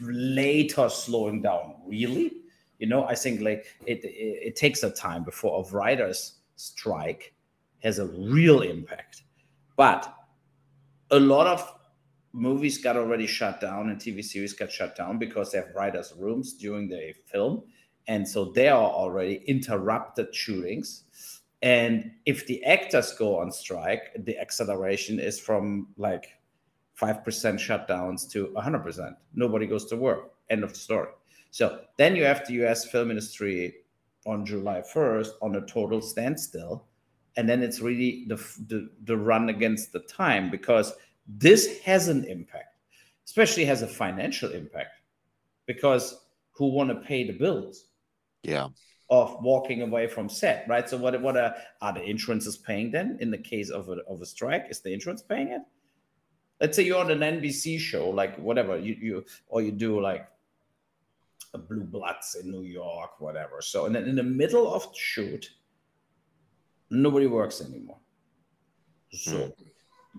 later 0.00 0.88
slowing 0.88 1.42
down. 1.42 1.76
Really, 1.86 2.32
you 2.78 2.88
know, 2.88 3.04
I 3.04 3.14
think 3.14 3.40
like 3.40 3.66
it, 3.86 4.04
it 4.04 4.48
it 4.48 4.56
takes 4.56 4.82
a 4.82 4.90
time 4.90 5.22
before 5.22 5.64
a 5.64 5.72
writer's 5.72 6.40
strike 6.56 7.34
has 7.84 8.00
a 8.00 8.06
real 8.06 8.62
impact, 8.62 9.22
but 9.76 10.12
a 11.12 11.20
lot 11.20 11.46
of 11.46 11.72
movies 12.32 12.78
got 12.78 12.96
already 12.96 13.26
shut 13.26 13.60
down 13.60 13.88
and 13.88 14.00
TV 14.00 14.22
series 14.22 14.52
got 14.52 14.70
shut 14.70 14.96
down 14.96 15.18
because 15.18 15.52
they 15.52 15.58
have 15.58 15.74
writers' 15.74 16.12
rooms 16.18 16.54
during 16.54 16.88
the 16.88 17.14
film 17.24 17.62
and 18.08 18.26
so 18.26 18.46
there 18.46 18.74
are 18.74 18.90
already 18.90 19.42
interrupted 19.46 20.34
shootings. 20.34 21.04
And 21.62 22.10
if 22.24 22.46
the 22.46 22.64
actors 22.64 23.12
go 23.12 23.38
on 23.38 23.52
strike 23.52 24.12
the 24.24 24.38
acceleration 24.38 25.20
is 25.20 25.38
from 25.38 25.88
like 25.96 26.26
5% 27.00 27.24
shutdowns 27.24 28.28
to 28.30 28.48
100% 28.56 29.16
nobody 29.34 29.66
goes 29.66 29.84
to 29.86 29.96
work. 29.96 30.32
End 30.50 30.64
of 30.64 30.72
the 30.72 30.78
story. 30.78 31.10
So 31.50 31.80
then 31.96 32.16
you 32.16 32.24
have 32.24 32.46
the 32.46 32.66
us 32.66 32.84
film 32.84 33.10
industry 33.10 33.74
on 34.26 34.44
july 34.44 34.82
1st 34.94 35.30
on 35.42 35.56
a 35.56 35.66
total 35.66 36.00
standstill. 36.00 36.86
And 37.36 37.48
then 37.48 37.62
it's 37.62 37.80
really 37.80 38.24
the, 38.28 38.36
the, 38.66 38.90
the 39.04 39.16
run 39.16 39.48
against 39.48 39.92
the 39.92 40.00
time 40.00 40.50
because 40.50 40.92
this 41.26 41.80
has 41.80 42.08
an 42.08 42.24
impact 42.24 42.78
especially 43.28 43.66
has 43.66 43.82
a 43.82 43.86
financial 43.86 44.50
impact 44.52 45.02
because 45.66 46.22
who 46.52 46.68
want 46.72 46.88
to 46.88 46.94
pay 46.94 47.26
the 47.26 47.32
bills 47.34 47.87
yeah. 48.42 48.68
Of 49.10 49.38
walking 49.40 49.82
away 49.82 50.06
from 50.06 50.28
set 50.28 50.66
right? 50.68 50.88
So 50.88 50.98
what 50.98 51.20
what 51.22 51.36
are, 51.36 51.54
are 51.80 51.92
the 51.94 52.02
insurances 52.02 52.58
paying 52.58 52.90
then 52.90 53.16
in 53.20 53.30
the 53.30 53.38
case 53.38 53.70
of 53.70 53.88
a, 53.88 53.98
of 54.08 54.20
a 54.20 54.26
strike? 54.26 54.66
Is 54.68 54.80
the 54.80 54.92
insurance 54.92 55.22
paying 55.22 55.48
it? 55.48 55.62
Let's 56.60 56.76
say 56.76 56.82
you're 56.82 56.98
on 56.98 57.10
an 57.10 57.20
nbc 57.20 57.78
show 57.78 58.10
like 58.10 58.36
whatever 58.36 58.78
you 58.78 58.96
you 59.00 59.24
or 59.46 59.62
you 59.62 59.72
do 59.72 60.00
like 60.00 60.28
a 61.54 61.58
blue 61.58 61.84
bloods 61.84 62.36
in 62.38 62.50
new 62.50 62.64
york 62.64 63.18
whatever. 63.18 63.62
So 63.62 63.86
and 63.86 63.94
then 63.94 64.04
in 64.04 64.16
the 64.16 64.22
middle 64.22 64.74
of 64.74 64.82
the 64.82 64.98
shoot 64.98 65.50
nobody 66.90 67.26
works 67.26 67.62
anymore. 67.62 67.98
So 69.12 69.32
mm. 69.32 69.52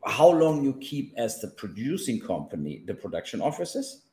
how 0.06 0.30
long 0.30 0.64
you 0.64 0.74
keep 0.82 1.14
as 1.18 1.42
the 1.42 1.50
producing 1.50 2.20
company 2.20 2.84
the 2.88 2.96
production 2.96 3.40
offices? 3.40 4.06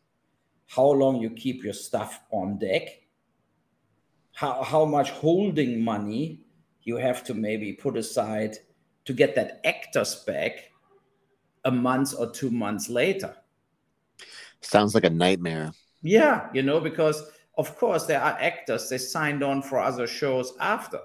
How 0.67 0.91
long 0.91 1.17
you 1.23 1.31
keep 1.31 1.65
your 1.65 1.73
stuff 1.73 2.21
on 2.31 2.59
deck 2.59 3.06
how, 4.37 4.63
how 4.63 4.85
much 4.85 5.11
holding 5.13 5.83
money 5.83 6.43
you 6.83 6.97
have 6.97 7.25
to 7.25 7.33
maybe 7.33 7.73
put 7.73 7.97
aside 7.97 8.55
to 9.07 9.15
get 9.15 9.35
that 9.35 9.63
actors 9.65 10.17
back 10.27 10.73
a 11.65 11.71
month 11.71 12.15
or 12.19 12.31
two 12.31 12.51
months 12.51 12.91
later. 12.91 13.35
Sounds 14.61 14.95
like 14.95 15.05
a 15.05 15.11
nightmare. 15.11 15.73
Yeah, 16.03 16.51
you 16.53 16.63
know, 16.63 16.81
because 16.81 17.31
of 17.57 17.79
course 17.79 18.05
there 18.05 18.21
are 18.21 18.37
actors 18.39 18.91
they 18.91 18.99
signed 18.99 19.43
on 19.43 19.63
for 19.63 19.79
other 19.79 20.07
shows 20.07 20.53
after. 20.61 21.01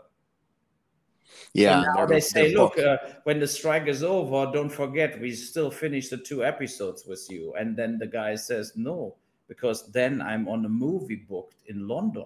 Yeah. 1.54 1.78
And 1.78 1.88
now 1.96 2.06
they 2.06 2.20
say, 2.20 2.54
look, 2.54 2.78
uh, 2.78 2.98
when 3.24 3.40
the 3.40 3.48
strike 3.48 3.88
is 3.88 4.04
over, 4.04 4.52
don't 4.52 4.70
forget 4.70 5.22
we 5.22 5.32
still 5.32 5.72
finish 5.72 6.10
the 6.10 6.18
two 6.18 6.44
episodes 6.44 7.06
with 7.06 7.26
you. 7.30 7.54
And 7.58 7.78
then 7.78 7.98
the 7.98 8.08
guy 8.08 8.36
says, 8.36 8.74
no, 8.76 9.16
because 9.48 9.90
then 9.94 10.22
I'm 10.22 10.50
on 10.50 10.66
a 10.66 10.70
movie 10.70 11.24
booked 11.30 11.62
in 11.68 11.88
London 11.88 12.26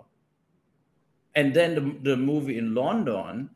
and 1.36 1.54
then 1.54 1.76
the, 1.76 2.12
the 2.12 2.18
movie 2.18 2.58
in 2.58 2.74
london 2.74 3.50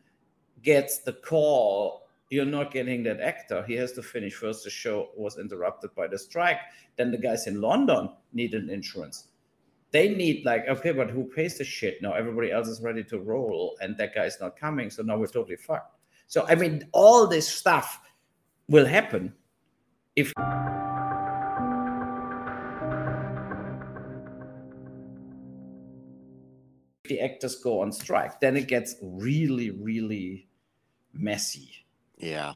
gets 0.62 1.00
the 1.00 1.14
call 1.14 2.10
you're 2.30 2.46
not 2.46 2.72
getting 2.72 3.04
that 3.04 3.20
actor. 3.20 3.64
He 3.68 3.74
has 3.76 3.92
to 3.94 4.04
finish 4.04 4.36
first. 4.36 4.64
The 4.64 4.70
show 4.70 5.10
was 5.16 5.40
interrupted 5.40 5.96
by 5.96 6.08
the 6.08 6.18
strike. 6.18 6.60
Then 6.96 7.12
the 7.12 7.18
guys 7.18 7.48
in 7.48 7.62
london 7.62 8.10
need 8.34 8.54
an 8.54 8.70
insurance. 8.70 9.28
They 9.92 10.14
need 10.14 10.46
like 10.46 10.68
okay 10.68 10.92
but 10.92 11.10
who 11.10 11.24
pays 11.24 11.58
the 11.58 11.64
shit? 11.64 12.02
Now 12.02 12.14
everybody 12.14 12.52
else 12.52 12.68
is 12.68 12.82
ready 12.82 13.04
to 13.06 13.20
roll 13.20 13.76
and 13.82 13.98
that 13.98 14.14
guy 14.14 14.26
is 14.26 14.38
not 14.40 14.56
coming 14.56 14.90
so 14.90 15.02
now 15.02 15.18
we're 15.18 15.28
totally 15.28 15.56
fucked. 15.56 15.96
So 16.28 16.46
i 16.48 16.56
mean 16.56 16.88
all 16.92 17.26
this 17.26 17.48
stuff 17.48 18.00
will 18.68 18.86
happen 18.86 19.34
if 20.16 20.32
the 27.10 27.20
actors 27.20 27.56
go 27.56 27.82
on 27.82 27.92
strike, 27.92 28.40
then 28.40 28.56
it 28.56 28.68
gets 28.68 28.96
really, 29.02 29.72
really 29.72 30.48
messy. 31.12 31.86
Yeah, 32.18 32.54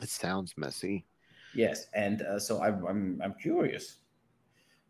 it 0.00 0.08
sounds 0.08 0.54
messy. 0.56 1.04
Yes, 1.54 1.86
and 1.94 2.22
uh, 2.22 2.38
so 2.38 2.62
I'm, 2.62 2.86
I'm 2.86 3.20
I'm 3.22 3.34
curious. 3.34 3.98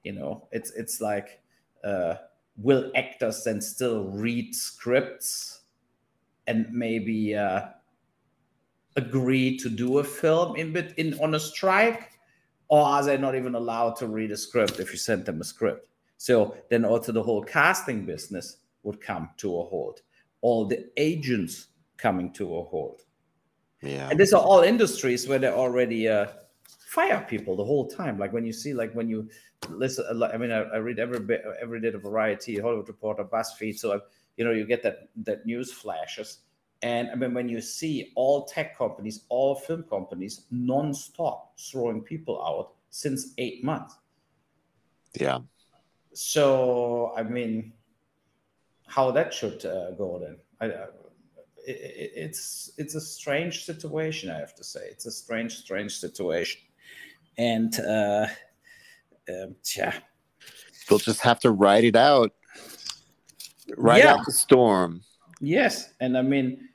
You 0.05 0.12
know, 0.12 0.49
it's 0.53 0.71
it's 0.73 1.01
like, 1.01 1.43
uh, 1.83 2.15
will 2.57 2.93
actors 2.95 3.43
then 3.45 3.61
still 3.61 4.05
read 4.11 4.55
scripts 4.55 5.62
and 6.47 6.67
maybe 6.73 7.35
uh, 7.35 7.69
agree 8.97 9.57
to 9.59 9.69
do 9.69 9.99
a 9.99 10.05
film 10.05 10.57
in 10.57 10.73
bit 10.73 10.95
in 10.99 11.19
on 11.21 11.35
a 11.35 11.41
strike, 11.41 12.12
or 12.69 12.85
are 12.85 13.05
they 13.05 13.17
not 13.17 13.35
even 13.35 13.55
allowed 13.55 13.97
to 13.97 14.07
read 14.07 14.31
a 14.31 14.37
script 14.37 14.79
if 14.79 14.93
you 14.93 14.99
send 14.99 15.25
them 15.25 15.41
a 15.41 15.45
script? 15.45 15.88
So 16.23 16.55
then 16.71 16.85
also 16.85 17.11
the 17.11 17.21
whole 17.21 17.43
casting 17.43 18.07
business 18.07 18.59
would 18.85 19.01
come 19.01 19.31
to 19.39 19.59
a 19.59 19.65
halt. 19.65 20.03
All 20.41 20.65
the 20.65 20.89
agents 20.97 21.67
coming 21.97 22.33
to 22.35 22.45
a 22.59 22.63
halt. 22.63 23.03
Yeah. 23.81 24.09
And 24.09 24.21
these 24.21 24.33
are 24.33 24.41
all 24.41 24.61
industries 24.61 25.27
where 25.27 25.41
they 25.41 25.49
already 25.49 26.07
uh, 26.07 26.29
fire 26.87 27.27
people 27.29 27.57
the 27.57 27.65
whole 27.65 27.89
time. 27.89 28.21
Like 28.21 28.33
when 28.33 28.47
you 28.47 28.53
see, 28.53 28.73
like 28.73 28.93
when 28.93 29.09
you 29.09 29.29
listen, 29.69 30.23
I 30.23 30.37
mean, 30.37 30.53
I, 30.53 30.61
I 30.61 30.77
read 30.77 31.01
every 31.01 31.19
bit, 31.19 31.43
every 31.61 31.81
day 31.81 31.89
of 31.89 32.03
Variety, 32.03 32.57
Hollywood 32.57 32.87
Reporter, 32.87 33.25
BuzzFeed. 33.25 33.77
So, 33.77 33.95
I, 33.95 33.99
you 34.37 34.45
know, 34.45 34.53
you 34.53 34.65
get 34.65 34.85
that 34.85 35.09
that 35.25 35.45
news 35.45 35.73
flashes. 35.73 36.39
And 36.83 37.11
I 37.11 37.17
mean, 37.17 37.35
when 37.35 37.49
you 37.49 37.61
see 37.61 38.13
all 38.15 38.45
tech 38.45 38.79
companies, 38.79 39.25
all 39.29 39.57
film 39.57 39.83
companies, 39.83 40.45
non-stop 40.53 41.59
throwing 41.59 42.01
people 42.01 42.41
out 42.47 42.75
since 42.91 43.35
eight 43.39 43.65
months. 43.65 43.97
Yeah. 45.15 45.41
So, 46.14 47.12
I 47.16 47.22
mean, 47.22 47.72
how 48.87 49.11
that 49.12 49.33
should 49.33 49.64
uh, 49.64 49.92
go 49.92 50.18
then? 50.18 50.37
I, 50.61 50.75
uh, 50.75 50.87
it, 51.66 52.12
it's 52.14 52.72
it's 52.77 52.94
a 52.94 53.01
strange 53.01 53.64
situation. 53.64 54.31
I 54.31 54.38
have 54.38 54.55
to 54.57 54.64
say, 54.64 54.81
it's 54.90 55.07
a 55.07 55.11
strange, 55.11 55.57
strange 55.57 55.98
situation, 55.98 56.61
and 57.38 57.79
uh, 57.81 58.27
um, 59.29 59.57
yeah, 59.77 59.94
we'll 60.90 60.98
just 60.98 61.20
have 61.20 61.40
to 61.40 61.53
ride 61.53 61.85
it 61.85 61.96
out, 61.96 62.33
ride 63.77 64.05
yeah. 64.05 64.14
out 64.14 64.27
the 64.27 64.33
storm. 64.33 65.03
Yes, 65.40 65.94
and 66.01 66.18
I 66.18 66.22
mean, 66.22 66.68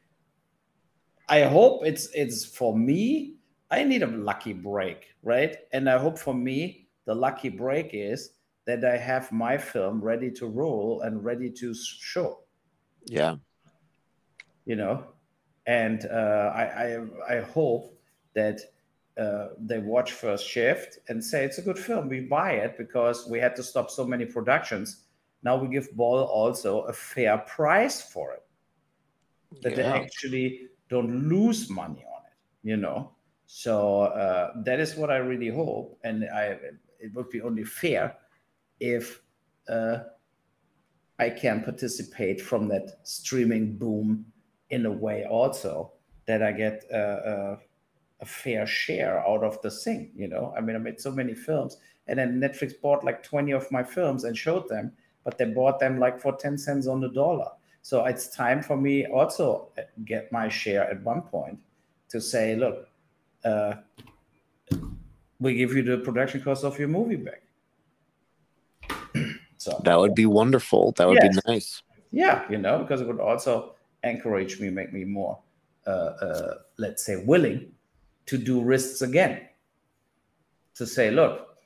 I 1.30 1.44
hope 1.44 1.86
it's 1.86 2.08
it's 2.14 2.46
for 2.46 2.76
me. 2.76 3.36
I 3.70 3.84
need 3.84 4.02
a 4.02 4.08
lucky 4.08 4.54
break, 4.54 5.14
right? 5.24 5.58
And 5.74 5.90
I 5.90 5.98
hope 5.98 6.18
for 6.18 6.34
me 6.34 6.88
the 7.06 7.14
lucky 7.14 7.50
break 7.50 7.90
is 7.94 8.32
that 8.68 8.86
I 8.86 8.98
have 8.98 9.32
my 9.32 9.58
film 9.58 10.02
ready 10.02 10.30
to 10.32 10.46
roll 10.46 11.02
and 11.02 11.24
ready 11.24 11.50
to 11.50 11.74
show. 11.74 12.42
Yeah 13.06 13.38
you 14.68 14.76
know, 14.76 15.02
and 15.66 16.06
uh, 16.12 16.52
I, 16.54 16.64
I 17.30 17.38
I 17.38 17.40
hope 17.40 17.98
that 18.36 18.60
uh, 19.18 19.48
they 19.58 19.80
watch 19.80 20.12
First 20.12 20.46
Shift 20.46 21.00
and 21.08 21.24
say 21.24 21.46
it's 21.46 21.58
a 21.58 21.62
good 21.62 21.80
film. 21.80 22.10
We 22.10 22.20
buy 22.20 22.52
it 22.52 22.78
because 22.78 23.28
we 23.28 23.40
had 23.40 23.56
to 23.56 23.64
stop 23.64 23.90
so 23.90 24.06
many 24.06 24.26
productions. 24.26 25.06
Now 25.42 25.56
we 25.56 25.70
give 25.70 25.90
Boll 25.96 26.20
also 26.20 26.82
a 26.82 26.94
fair 26.94 27.38
price 27.38 28.02
for 28.02 28.34
it, 28.34 28.44
that 29.62 29.72
yeah. 29.72 29.78
they 29.78 30.04
actually 30.04 30.68
don't 30.90 31.30
lose 31.30 31.70
money 31.70 32.04
on 32.04 32.22
it. 32.26 32.38
You 32.64 32.76
know, 32.76 33.12
so 33.46 34.02
uh, 34.02 34.52
that 34.66 34.82
is 34.82 34.96
what 34.96 35.10
I 35.10 35.18
really 35.18 35.50
hope, 35.50 35.98
and 36.04 36.26
I 36.26 36.60
it 37.00 37.14
would 37.14 37.30
be 37.30 37.42
only 37.42 37.64
fair 37.64 38.18
if. 38.80 39.22
Uh, 39.70 40.00
I 41.20 41.30
can 41.30 41.64
participate 41.64 42.42
from 42.42 42.68
that 42.68 43.00
streaming 43.04 43.76
boom 43.78 44.26
in 44.70 44.86
a 44.86 44.92
way 44.92 45.26
also 45.26 45.94
that 46.28 46.44
I 46.44 46.52
get 46.52 46.84
a, 46.92 47.58
a 48.20 48.26
fair 48.26 48.68
share 48.68 49.26
out 49.28 49.44
of 49.44 49.62
the 49.62 49.72
thing. 49.72 50.12
You 50.16 50.28
know, 50.28 50.54
I 50.56 50.62
mean, 50.62 50.76
I 50.76 50.80
made 50.80 51.00
so 51.00 51.12
many 51.12 51.34
films, 51.34 51.78
and 52.08 52.20
then 52.20 52.40
Netflix 52.40 52.80
bought 52.80 53.04
like 53.04 53.24
20 53.24 53.52
of 53.52 53.72
my 53.72 53.84
films 53.84 54.26
and 54.26 54.38
showed 54.38 54.68
them, 54.70 54.92
but 55.24 55.38
they 55.38 55.46
bought 55.46 55.80
them 55.80 56.00
like 56.00 56.20
for 56.20 56.36
10 56.36 56.58
cents 56.58 56.88
on 56.88 57.02
the 57.02 57.10
dollar. 57.10 57.50
So 57.82 58.06
it's 58.06 58.28
time 58.28 58.62
for 58.62 58.76
me 58.76 59.06
also 59.06 59.70
get 60.06 60.32
my 60.32 60.50
share 60.50 60.90
at 60.90 61.02
one 61.04 61.22
point 61.22 61.60
to 62.10 62.20
say, 62.20 62.56
look, 62.56 62.90
uh, 63.46 63.76
we 65.40 65.54
give 65.54 65.74
you 65.74 65.84
the 65.84 66.00
production 66.00 66.42
cost 66.42 66.64
of 66.64 66.78
your 66.78 66.90
movie 66.90 67.16
back. 67.16 67.44
So 69.68 69.82
that 69.84 70.00
would 70.00 70.16
be 70.16 70.26
wonderful. 70.26 70.94
That 70.98 71.08
would 71.08 71.20
yes. 71.22 71.36
be 71.36 71.52
nice. 71.52 71.84
Yeah, 72.12 72.44
you 72.50 72.58
know, 72.58 72.80
because 72.80 73.02
it 73.02 73.08
would 73.08 73.20
also 73.20 73.76
encourage 74.04 74.62
me, 74.62 74.70
make 74.70 74.94
me 74.94 75.04
more, 75.04 75.40
uh, 75.86 75.90
uh, 75.90 76.54
let's 76.78 77.06
say, 77.06 77.18
willing 77.18 77.74
to 78.28 78.38
do 78.38 78.62
risks 78.62 79.02
again. 79.02 79.42
To 80.76 80.86
say, 80.86 81.12
look, 81.12 81.58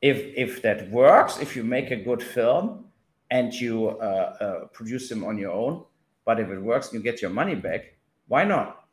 if 0.00 0.18
if 0.34 0.62
that 0.62 0.90
works, 0.90 1.38
if 1.38 1.56
you 1.56 1.62
make 1.62 1.90
a 1.90 1.96
good 1.96 2.22
film 2.22 2.86
and 3.30 3.52
you 3.52 3.88
uh, 3.88 4.36
uh, 4.40 4.66
produce 4.72 5.08
them 5.08 5.24
on 5.24 5.36
your 5.36 5.52
own, 5.52 5.84
but 6.24 6.40
if 6.40 6.48
it 6.48 6.60
works 6.60 6.88
and 6.88 6.94
you 6.94 7.02
get 7.02 7.20
your 7.20 7.30
money 7.30 7.54
back, 7.54 7.96
why 8.28 8.44
not? 8.44 8.86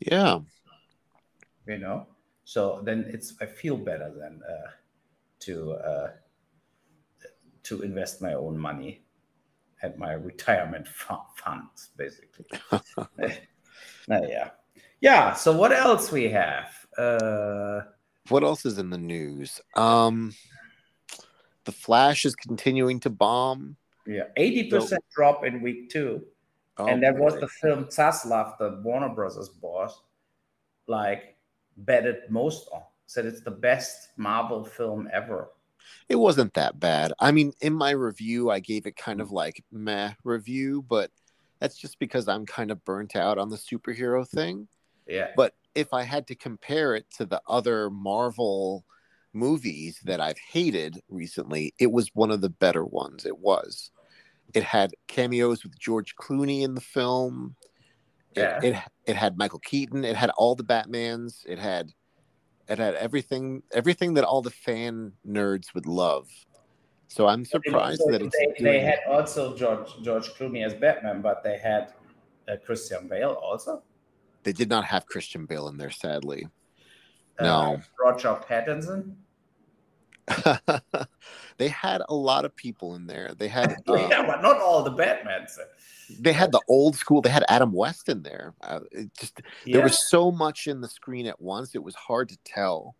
Yeah. 0.00 0.40
You 1.66 1.78
know, 1.78 2.06
so 2.44 2.82
then 2.84 3.06
it's 3.08 3.34
I 3.40 3.46
feel 3.46 3.76
better 3.76 4.12
than 4.12 4.42
uh, 4.42 4.70
to 5.46 5.72
uh, 5.72 6.10
to 7.64 7.82
invest 7.82 8.22
my 8.22 8.34
own 8.34 8.58
money 8.58 9.02
at 9.82 9.98
my 9.98 10.12
retirement 10.12 10.86
funds, 11.36 11.90
basically. 11.96 12.46
yeah, 14.08 14.50
yeah. 15.00 15.34
So 15.34 15.56
what 15.56 15.72
else 15.72 16.12
we 16.12 16.28
have? 16.28 16.86
Uh, 16.96 17.82
what 18.28 18.42
else 18.42 18.66
is 18.66 18.78
in 18.78 18.90
the 18.90 18.98
news? 18.98 19.60
Um, 19.76 20.34
the 21.64 21.72
Flash 21.72 22.24
is 22.24 22.34
continuing 22.34 23.00
to 23.00 23.10
bomb. 23.10 23.76
Yeah, 24.06 24.24
eighty 24.36 24.68
percent 24.68 25.02
so, 25.08 25.14
drop 25.14 25.44
in 25.44 25.62
week 25.62 25.90
two, 25.90 26.22
oh, 26.78 26.86
and 26.86 27.02
that 27.02 27.16
was 27.16 27.38
the 27.38 27.48
film 27.48 27.84
Zaslav, 27.86 28.58
the 28.58 28.80
Warner 28.82 29.14
Brothers 29.14 29.48
boss, 29.48 30.02
like 30.86 31.36
betted 31.76 32.16
most 32.28 32.68
on. 32.72 32.82
Said 33.06 33.26
it's 33.26 33.40
the 33.40 33.50
best 33.50 34.10
Marvel 34.16 34.64
film 34.64 35.08
ever 35.12 35.50
it 36.08 36.16
wasn't 36.16 36.54
that 36.54 36.80
bad. 36.80 37.12
I 37.18 37.32
mean, 37.32 37.52
in 37.60 37.72
my 37.74 37.90
review, 37.90 38.50
I 38.50 38.60
gave 38.60 38.86
it 38.86 38.96
kind 38.96 39.20
of 39.20 39.30
like 39.30 39.64
meh 39.70 40.12
review, 40.24 40.84
but 40.88 41.10
that's 41.60 41.76
just 41.76 41.98
because 41.98 42.26
I'm 42.28 42.46
kind 42.46 42.70
of 42.70 42.84
burnt 42.84 43.16
out 43.16 43.38
on 43.38 43.50
the 43.50 43.56
superhero 43.56 44.26
thing. 44.26 44.66
Yeah. 45.06 45.28
But 45.36 45.54
if 45.74 45.92
I 45.92 46.02
had 46.02 46.26
to 46.28 46.34
compare 46.34 46.94
it 46.94 47.06
to 47.18 47.26
the 47.26 47.40
other 47.48 47.90
Marvel 47.90 48.84
movies 49.32 50.00
that 50.04 50.20
I've 50.20 50.38
hated 50.38 51.00
recently, 51.08 51.74
it 51.78 51.92
was 51.92 52.10
one 52.14 52.30
of 52.30 52.40
the 52.40 52.48
better 52.48 52.84
ones. 52.84 53.26
It 53.26 53.38
was. 53.38 53.90
It 54.54 54.64
had 54.64 54.94
cameos 55.06 55.62
with 55.62 55.78
George 55.78 56.16
Clooney 56.16 56.62
in 56.62 56.74
the 56.74 56.80
film. 56.80 57.54
Yeah. 58.34 58.58
It, 58.62 58.74
it, 58.74 58.82
it 59.06 59.16
had 59.16 59.36
Michael 59.36 59.60
Keaton. 59.60 60.04
It 60.04 60.16
had 60.16 60.30
all 60.30 60.54
the 60.54 60.64
Batmans. 60.64 61.44
It 61.46 61.58
had 61.58 61.92
it 62.70 62.78
had 62.78 62.94
everything 62.94 63.62
everything 63.72 64.14
that 64.14 64.24
all 64.24 64.40
the 64.40 64.50
fan 64.50 65.12
nerds 65.26 65.74
would 65.74 65.86
love. 65.86 66.28
So 67.08 67.26
I'm 67.26 67.44
surprised 67.44 68.02
that 68.06 68.22
it's 68.22 68.36
they, 68.38 68.62
they 68.62 68.80
had 68.80 69.00
also 69.08 69.56
George 69.56 69.90
George 70.02 70.28
Clooney 70.34 70.64
as 70.64 70.74
Batman, 70.74 71.20
but 71.20 71.42
they 71.42 71.58
had 71.58 71.92
uh, 72.48 72.56
Christian 72.64 73.08
Bale 73.08 73.32
also. 73.32 73.82
They 74.44 74.52
did 74.52 74.68
not 74.70 74.84
have 74.84 75.06
Christian 75.06 75.44
Bale 75.44 75.68
in 75.68 75.76
there, 75.76 75.90
sadly. 75.90 76.46
Uh, 77.38 77.44
no. 77.44 77.80
Roger 78.00 78.40
Pattinson. 78.48 79.14
they 81.58 81.68
had 81.68 82.02
a 82.08 82.14
lot 82.14 82.44
of 82.44 82.54
people 82.54 82.94
in 82.94 83.06
there. 83.06 83.32
They 83.36 83.48
had 83.48 83.76
uh, 83.88 83.94
yeah, 83.94 84.26
but 84.26 84.42
not 84.42 84.60
all 84.60 84.82
the 84.82 84.90
Batman. 84.90 85.46
They 86.18 86.32
had 86.32 86.52
the 86.52 86.60
old 86.68 86.96
school. 86.96 87.20
They 87.20 87.30
had 87.30 87.44
Adam 87.48 87.72
West 87.72 88.08
in 88.08 88.22
there. 88.22 88.54
Uh, 88.60 88.80
just 89.18 89.40
yeah. 89.64 89.76
there 89.76 89.82
was 89.82 90.08
so 90.08 90.30
much 90.30 90.66
in 90.66 90.80
the 90.80 90.88
screen 90.88 91.26
at 91.26 91.40
once. 91.40 91.74
It 91.74 91.82
was 91.82 91.94
hard 91.94 92.28
to 92.30 92.38
tell 92.44 92.96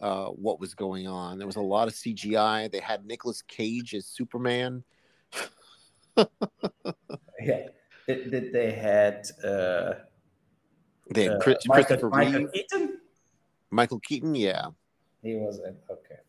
uh, 0.00 0.26
what 0.26 0.60
was 0.60 0.74
going 0.74 1.06
on. 1.06 1.38
There 1.38 1.46
was 1.46 1.56
a 1.56 1.60
lot 1.60 1.88
of 1.88 1.94
CGI. 1.94 2.70
They 2.70 2.80
had 2.80 3.06
Nicolas 3.06 3.42
Cage 3.42 3.94
as 3.94 4.06
Superman. 4.06 4.84
yeah, 7.40 7.68
did, 8.06 8.52
they 8.52 8.72
had 8.72 9.26
uh, 9.44 9.94
they 11.10 11.24
had 11.24 11.32
uh, 11.34 11.38
Chris, 11.40 11.58
Michael, 11.66 11.84
Christopher 11.84 12.10
Michael 12.10 12.40
Reeve. 12.40 12.52
Keaton. 12.52 12.98
Michael 13.70 14.00
Keaton, 14.00 14.34
yeah, 14.34 14.66
he 15.22 15.34
was 15.34 15.58
in. 15.58 15.76
Okay. 15.90 16.20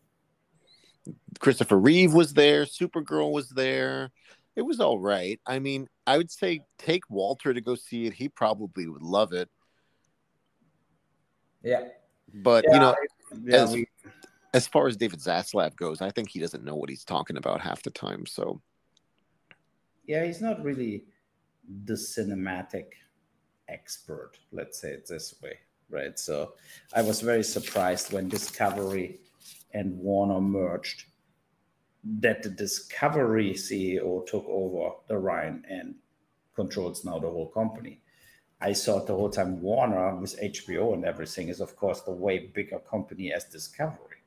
Christopher 1.38 1.78
Reeve 1.78 2.12
was 2.12 2.34
there. 2.34 2.64
Supergirl 2.64 3.32
was 3.32 3.50
there. 3.50 4.10
It 4.56 4.62
was 4.62 4.80
all 4.80 4.98
right. 4.98 5.40
I 5.46 5.58
mean, 5.58 5.88
I 6.06 6.16
would 6.18 6.30
say 6.30 6.60
take 6.78 7.08
Walter 7.08 7.54
to 7.54 7.60
go 7.60 7.74
see 7.74 8.06
it. 8.06 8.14
He 8.14 8.28
probably 8.28 8.88
would 8.88 9.02
love 9.02 9.32
it. 9.32 9.48
Yeah. 11.62 11.84
But 12.34 12.64
yeah, 12.66 12.74
you 12.74 12.80
know, 12.80 12.96
yeah, 13.44 13.62
as, 13.62 13.72
we... 13.72 13.86
as 14.54 14.66
far 14.66 14.86
as 14.86 14.96
David 14.96 15.20
Zaslav 15.20 15.76
goes, 15.76 16.02
I 16.02 16.10
think 16.10 16.30
he 16.30 16.40
doesn't 16.40 16.64
know 16.64 16.74
what 16.74 16.90
he's 16.90 17.04
talking 17.04 17.36
about 17.36 17.60
half 17.60 17.82
the 17.82 17.90
time. 17.90 18.26
So 18.26 18.60
yeah, 20.06 20.24
he's 20.24 20.40
not 20.40 20.62
really 20.64 21.04
the 21.84 21.94
cinematic 21.94 22.86
expert, 23.68 24.32
let's 24.50 24.80
say 24.80 24.90
it 24.90 25.06
this 25.06 25.34
way. 25.42 25.58
Right. 25.88 26.18
So 26.18 26.54
I 26.94 27.02
was 27.02 27.20
very 27.20 27.42
surprised 27.42 28.12
when 28.12 28.28
Discovery 28.28 29.20
and 29.72 29.96
Warner 29.98 30.40
merged, 30.40 31.04
that 32.04 32.42
the 32.42 32.50
Discovery 32.50 33.52
CEO 33.52 34.26
took 34.26 34.46
over 34.48 34.94
the 35.06 35.18
Rhine 35.18 35.64
and 35.68 35.94
controls 36.54 37.04
now 37.04 37.18
the 37.18 37.28
whole 37.28 37.48
company. 37.48 38.00
I 38.60 38.74
thought 38.74 39.06
the 39.06 39.14
whole 39.14 39.30
time 39.30 39.60
Warner 39.60 40.14
with 40.16 40.38
HBO 40.40 40.94
and 40.94 41.04
everything 41.04 41.48
is, 41.48 41.60
of 41.60 41.76
course, 41.76 42.02
the 42.02 42.12
way 42.12 42.50
bigger 42.54 42.78
company 42.78 43.32
as 43.32 43.44
Discovery. 43.44 44.18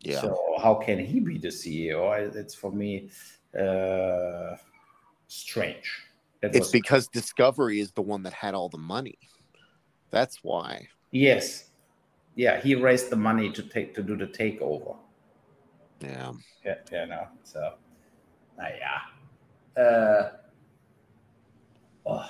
Yeah. 0.00 0.20
So 0.20 0.56
how 0.60 0.74
can 0.74 0.98
he 0.98 1.20
be 1.20 1.38
the 1.38 1.48
CEO? 1.48 2.34
It's 2.34 2.54
for 2.54 2.72
me 2.72 3.10
uh, 3.58 4.56
strange. 5.28 6.06
It 6.42 6.54
it's 6.54 6.70
because 6.70 7.04
strange. 7.04 7.24
Discovery 7.24 7.80
is 7.80 7.92
the 7.92 8.02
one 8.02 8.22
that 8.24 8.32
had 8.32 8.54
all 8.54 8.68
the 8.68 8.78
money. 8.78 9.18
That's 10.10 10.42
why. 10.42 10.88
Yes. 11.10 11.70
Yeah, 12.34 12.60
he 12.60 12.74
raised 12.74 13.10
the 13.10 13.16
money 13.16 13.50
to 13.50 13.62
take 13.62 13.94
to 13.94 14.02
do 14.02 14.16
the 14.16 14.26
takeover. 14.26 14.96
Yeah. 16.02 16.32
Yeah, 16.64 16.74
yeah, 16.90 17.04
no. 17.04 17.26
So, 17.44 17.74
uh, 18.58 18.68
yeah. 19.76 19.82
Uh, 19.82 20.30
oh. 22.06 22.26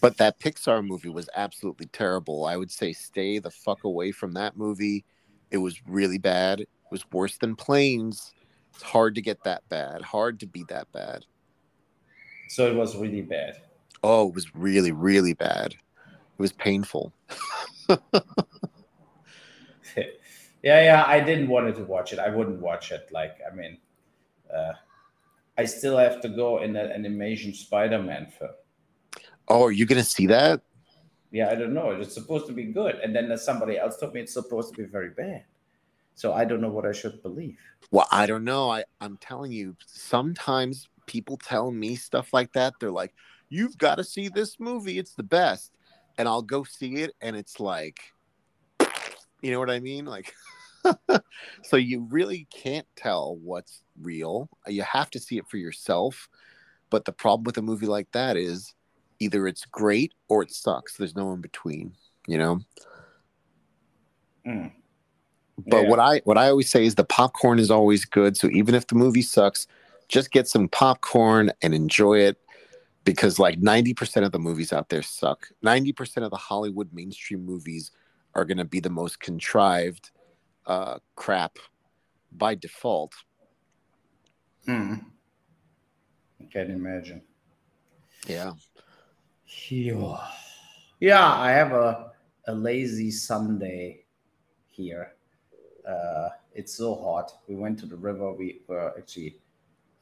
But 0.00 0.18
that 0.18 0.38
Pixar 0.38 0.86
movie 0.86 1.08
was 1.08 1.28
absolutely 1.34 1.86
terrible. 1.86 2.44
I 2.44 2.56
would 2.56 2.70
say 2.70 2.92
stay 2.92 3.38
the 3.38 3.50
fuck 3.50 3.84
away 3.84 4.12
from 4.12 4.32
that 4.32 4.56
movie. 4.56 5.04
It 5.50 5.58
was 5.58 5.80
really 5.86 6.18
bad. 6.18 6.60
It 6.60 6.68
was 6.90 7.04
worse 7.12 7.38
than 7.38 7.56
Planes. 7.56 8.34
It's 8.74 8.82
hard 8.82 9.14
to 9.14 9.22
get 9.22 9.42
that 9.44 9.66
bad. 9.68 10.02
Hard 10.02 10.38
to 10.40 10.46
be 10.46 10.64
that 10.68 10.90
bad. 10.92 11.24
So 12.48 12.66
it 12.66 12.76
was 12.76 12.96
really 12.96 13.22
bad. 13.22 13.62
Oh, 14.02 14.28
it 14.28 14.34
was 14.34 14.54
really, 14.54 14.92
really 14.92 15.32
bad. 15.32 15.72
It 15.72 16.42
was 16.42 16.52
painful. 16.52 17.12
yeah, 20.66 20.82
yeah. 20.82 21.04
I 21.06 21.20
didn't 21.20 21.46
want 21.46 21.72
to 21.76 21.84
watch 21.84 22.12
it. 22.12 22.18
I 22.18 22.28
wouldn't 22.28 22.60
watch 22.60 22.90
it. 22.90 23.08
Like, 23.12 23.38
I 23.48 23.54
mean, 23.54 23.78
uh, 24.52 24.72
I 25.56 25.64
still 25.64 25.96
have 25.96 26.20
to 26.22 26.28
go 26.28 26.60
in 26.60 26.74
an 26.74 26.90
animation 26.90 27.54
Spider-Man 27.54 28.32
film. 28.36 28.50
Oh, 29.46 29.62
are 29.62 29.70
you 29.70 29.86
gonna 29.86 30.02
see 30.02 30.26
that? 30.26 30.62
Yeah, 31.30 31.50
I 31.50 31.54
don't 31.54 31.72
know. 31.72 31.92
It's 31.92 32.14
supposed 32.14 32.48
to 32.48 32.52
be 32.52 32.64
good, 32.64 32.96
and 32.96 33.14
then 33.14 33.30
somebody 33.38 33.78
else 33.78 33.98
told 33.98 34.14
me 34.14 34.20
it's 34.20 34.32
supposed 34.32 34.74
to 34.74 34.82
be 34.82 34.88
very 34.88 35.10
bad. 35.10 35.44
So 36.16 36.32
I 36.32 36.44
don't 36.44 36.60
know 36.60 36.70
what 36.70 36.84
I 36.84 36.90
should 36.90 37.22
believe. 37.22 37.58
Well, 37.92 38.08
I 38.10 38.26
don't 38.26 38.42
know. 38.42 38.68
I 38.68 38.82
I'm 39.00 39.18
telling 39.18 39.52
you, 39.52 39.76
sometimes 39.86 40.88
people 41.06 41.36
tell 41.36 41.70
me 41.70 41.94
stuff 41.94 42.32
like 42.32 42.52
that. 42.54 42.74
They're 42.80 42.90
like, 42.90 43.14
"You've 43.50 43.78
got 43.78 43.96
to 43.96 44.04
see 44.04 44.28
this 44.28 44.58
movie. 44.58 44.98
It's 44.98 45.14
the 45.14 45.22
best." 45.22 45.70
And 46.18 46.26
I'll 46.26 46.42
go 46.42 46.64
see 46.64 46.96
it, 46.96 47.14
and 47.20 47.36
it's 47.36 47.60
like, 47.60 48.00
you 49.42 49.52
know 49.52 49.60
what 49.60 49.70
I 49.70 49.78
mean? 49.78 50.06
Like, 50.06 50.34
so 51.62 51.76
you 51.76 52.06
really 52.10 52.46
can't 52.50 52.86
tell 52.96 53.36
what's 53.36 53.82
real. 54.00 54.48
You 54.66 54.82
have 54.82 55.10
to 55.10 55.18
see 55.18 55.38
it 55.38 55.48
for 55.48 55.56
yourself. 55.56 56.28
But 56.90 57.04
the 57.04 57.12
problem 57.12 57.44
with 57.44 57.58
a 57.58 57.62
movie 57.62 57.86
like 57.86 58.10
that 58.12 58.36
is 58.36 58.74
either 59.18 59.46
it's 59.46 59.64
great 59.64 60.14
or 60.28 60.42
it 60.42 60.52
sucks. 60.52 60.96
There's 60.96 61.16
no 61.16 61.32
in 61.32 61.40
between, 61.40 61.94
you 62.26 62.38
know. 62.38 62.60
Mm. 64.46 64.72
But 65.66 65.82
yeah. 65.82 65.88
what 65.88 65.98
I 65.98 66.20
what 66.24 66.38
I 66.38 66.48
always 66.48 66.70
say 66.70 66.84
is 66.84 66.94
the 66.94 67.04
popcorn 67.04 67.58
is 67.58 67.70
always 67.70 68.04
good. 68.04 68.36
So 68.36 68.48
even 68.50 68.74
if 68.74 68.86
the 68.86 68.94
movie 68.94 69.22
sucks, 69.22 69.66
just 70.08 70.30
get 70.30 70.48
some 70.48 70.68
popcorn 70.68 71.50
and 71.62 71.74
enjoy 71.74 72.18
it 72.20 72.38
because 73.04 73.38
like 73.38 73.60
90% 73.60 74.24
of 74.24 74.32
the 74.32 74.38
movies 74.38 74.72
out 74.72 74.88
there 74.88 75.02
suck. 75.02 75.48
90% 75.64 76.24
of 76.24 76.30
the 76.30 76.36
Hollywood 76.36 76.92
mainstream 76.92 77.44
movies 77.44 77.90
are 78.34 78.44
going 78.44 78.58
to 78.58 78.64
be 78.64 78.80
the 78.80 78.90
most 78.90 79.20
contrived 79.20 80.10
uh, 80.66 80.98
crap 81.14 81.58
by 82.32 82.54
default. 82.54 83.12
Hmm. 84.64 84.94
I 86.40 86.44
can't 86.52 86.70
imagine. 86.70 87.22
Yeah. 88.26 88.52
Yeah, 91.00 91.32
I 91.32 91.50
have 91.50 91.72
a, 91.72 92.12
a 92.48 92.54
lazy 92.54 93.10
Sunday 93.10 94.04
here. 94.70 95.14
Uh, 95.86 96.30
it's 96.54 96.74
so 96.74 96.94
hot. 96.94 97.32
We 97.48 97.54
went 97.54 97.78
to 97.80 97.86
the 97.86 97.96
river. 97.96 98.32
We 98.32 98.62
were 98.66 98.92
actually 98.98 99.38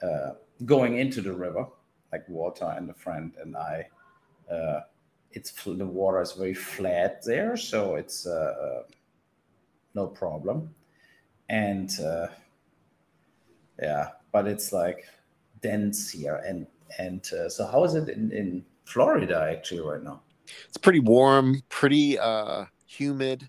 uh, 0.03 0.31
going 0.65 0.99
into 0.99 1.21
the 1.21 1.33
river, 1.33 1.67
like 2.13 2.29
Walter 2.29 2.73
and 2.77 2.89
a 2.91 2.95
friend 2.95 3.35
and 3.41 3.57
I. 3.57 3.87
Uh, 4.51 4.81
it's 5.33 5.51
the 5.65 5.87
water 5.87 6.23
is 6.23 6.33
very 6.33 6.55
flat 6.55 7.23
there, 7.25 7.57
so 7.57 7.97
it's 7.97 8.27
uh, 8.27 8.31
uh, 8.31 8.83
no 9.95 10.07
problem. 10.07 10.75
And 11.49 11.91
uh, 12.01 12.29
yeah, 13.81 14.09
but 14.33 14.47
it's 14.47 14.73
like 14.73 15.07
dense 15.61 16.11
here, 16.11 16.43
and 16.47 16.67
and 16.99 17.25
so 17.25 17.67
how 17.67 17.85
is 17.85 17.95
it 17.95 18.09
in 18.09 18.33
in 18.33 18.65
Florida 18.85 19.49
actually 19.51 19.81
right 19.81 20.03
now? 20.03 20.21
It's 20.69 20.77
pretty 20.77 21.01
warm, 21.01 21.63
pretty 21.69 22.19
uh, 22.19 22.65
humid. 22.87 23.49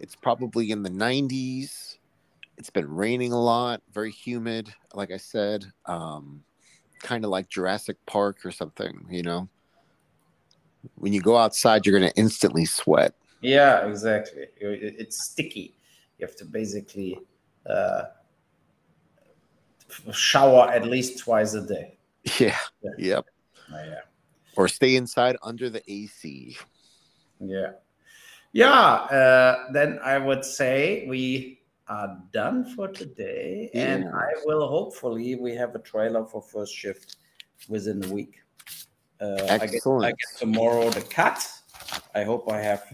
It's 0.00 0.16
probably 0.16 0.70
in 0.70 0.82
the 0.82 0.90
90s. 0.90 1.98
It's 2.56 2.70
been 2.70 2.88
raining 2.88 3.32
a 3.32 3.40
lot, 3.40 3.82
very 3.92 4.10
humid, 4.10 4.72
like 4.94 5.10
I 5.10 5.16
said. 5.16 5.64
Um, 5.86 6.42
kind 7.00 7.24
of 7.24 7.30
like 7.30 7.48
Jurassic 7.48 7.96
Park 8.06 8.44
or 8.44 8.50
something, 8.50 9.06
you 9.10 9.22
know? 9.22 9.48
When 10.96 11.12
you 11.12 11.20
go 11.20 11.36
outside, 11.36 11.84
you're 11.84 11.98
going 11.98 12.10
to 12.10 12.18
instantly 12.18 12.64
sweat. 12.64 13.14
Yeah, 13.44 13.86
exactly. 13.86 14.46
It's 14.60 15.24
sticky. 15.24 15.76
You 16.18 16.26
have 16.26 16.36
to 16.36 16.44
basically 16.44 17.18
uh, 17.68 18.04
shower 20.12 20.70
at 20.70 20.84
least 20.86 21.18
twice 21.18 21.54
a 21.54 21.66
day. 21.66 21.98
Yeah. 22.38 22.58
yeah. 22.82 22.90
Yep. 22.98 23.24
Oh, 23.72 23.84
yeah 23.84 24.00
or 24.56 24.68
stay 24.68 24.96
inside 24.96 25.36
under 25.42 25.70
the 25.70 25.82
AC. 25.90 26.56
Yeah. 27.40 27.72
Yeah. 28.52 28.70
Uh, 28.70 29.72
then 29.72 29.98
I 30.02 30.18
would 30.18 30.44
say 30.44 31.06
we 31.08 31.60
are 31.88 32.18
done 32.32 32.64
for 32.74 32.88
today. 32.88 33.70
Yeah. 33.74 33.94
And 33.94 34.08
I 34.08 34.28
will 34.44 34.66
hopefully 34.68 35.34
we 35.34 35.54
have 35.54 35.74
a 35.74 35.80
trailer 35.80 36.24
for 36.24 36.40
first 36.40 36.74
shift 36.74 37.16
within 37.68 38.00
the 38.00 38.12
week. 38.12 38.40
Uh, 39.20 39.36
Excellent. 39.48 40.04
I 40.04 40.08
get, 40.08 40.14
I 40.14 40.32
get 40.32 40.38
tomorrow 40.38 40.90
the 40.90 41.02
cut. 41.02 41.46
I 42.14 42.24
hope 42.24 42.50
I 42.50 42.60
have 42.60 42.84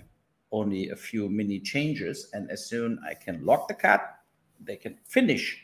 only 0.53 0.91
a 0.91 0.97
few 0.97 1.29
mini 1.29 1.61
changes. 1.61 2.31
And 2.33 2.51
as 2.51 2.67
soon 2.67 2.99
I 3.07 3.15
can 3.15 3.45
lock 3.45 3.69
the 3.69 3.75
cut, 3.75 4.03
they 4.61 4.77
can 4.77 4.99
finish 5.07 5.63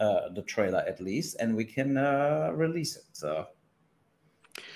uh, 0.00 0.28
the 0.34 0.42
trailer 0.42 0.84
at 0.86 1.00
least, 1.00 1.36
and 1.40 1.56
we 1.56 1.64
can 1.64 1.96
uh, 1.96 2.50
release 2.54 2.96
it. 2.96 3.04
So 3.12 3.46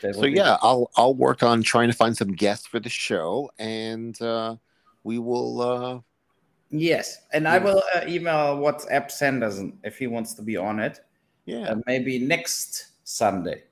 so 0.00 0.24
yeah, 0.24 0.57
I'll 0.62 0.90
I'll 0.96 1.14
work 1.14 1.42
on 1.42 1.62
trying 1.62 1.88
to 1.88 1.94
find 1.94 2.16
some 2.16 2.33
guests 2.33 2.66
for 2.66 2.81
the 2.81 2.88
show, 2.88 3.50
and 3.59 4.20
uh, 4.20 4.57
we 5.05 5.18
will. 5.18 5.61
Uh, 5.61 6.00
yes, 6.70 7.18
and 7.33 7.46
I 7.46 7.59
will 7.59 7.83
uh, 7.94 8.02
email 8.07 8.57
WhatsApp 8.57 9.11
Sanderson 9.11 9.78
if 9.85 9.98
he 9.98 10.07
wants 10.07 10.35
to 10.35 10.42
be 10.42 10.57
on 10.57 10.81
it. 10.81 11.00
Yeah, 11.46 11.74
maybe 11.87 12.18
next 12.18 12.92
Sunday. 13.05 13.64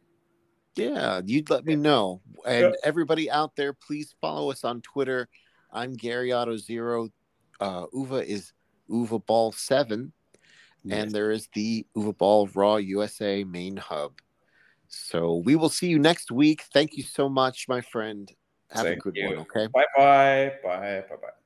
Yeah, 0.76 1.20
you'd 1.24 1.50
let 1.50 1.64
me 1.64 1.76
know. 1.76 2.20
And 2.46 2.76
everybody 2.84 3.30
out 3.30 3.56
there, 3.56 3.72
please 3.72 4.14
follow 4.20 4.50
us 4.50 4.64
on 4.64 4.80
Twitter. 4.82 5.28
I'm 5.72 5.94
Gary 5.94 6.32
Otto 6.32 6.56
Zero. 6.56 7.08
Uh, 7.60 7.86
Uwe 7.88 8.24
is 8.24 8.52
Uwe 8.90 9.24
Boll 9.26 9.52
Seven, 9.52 10.12
yes. 10.84 11.02
and 11.02 11.10
there 11.12 11.30
is 11.30 11.48
the 11.54 11.86
Uwe 11.96 12.16
Boll 12.16 12.48
Raw 12.54 12.76
USA 12.76 13.44
main 13.44 13.76
hub. 13.76 14.20
So 14.88 15.36
we 15.44 15.56
will 15.56 15.68
see 15.68 15.86
you 15.86 15.98
next 15.98 16.32
week. 16.32 16.62
Thank 16.72 16.96
you 16.96 17.04
so 17.04 17.28
much, 17.28 17.66
my 17.68 17.80
friend. 17.80 18.30
Have 18.70 18.86
Thank 18.86 18.98
a 18.98 19.00
good 19.00 19.16
you. 19.16 19.26
one. 19.26 19.38
Okay. 19.38 19.66
Bye 19.72 19.84
bye. 19.96 20.52
Bye 20.62 21.04
bye 21.08 21.16
bye. 21.16 21.39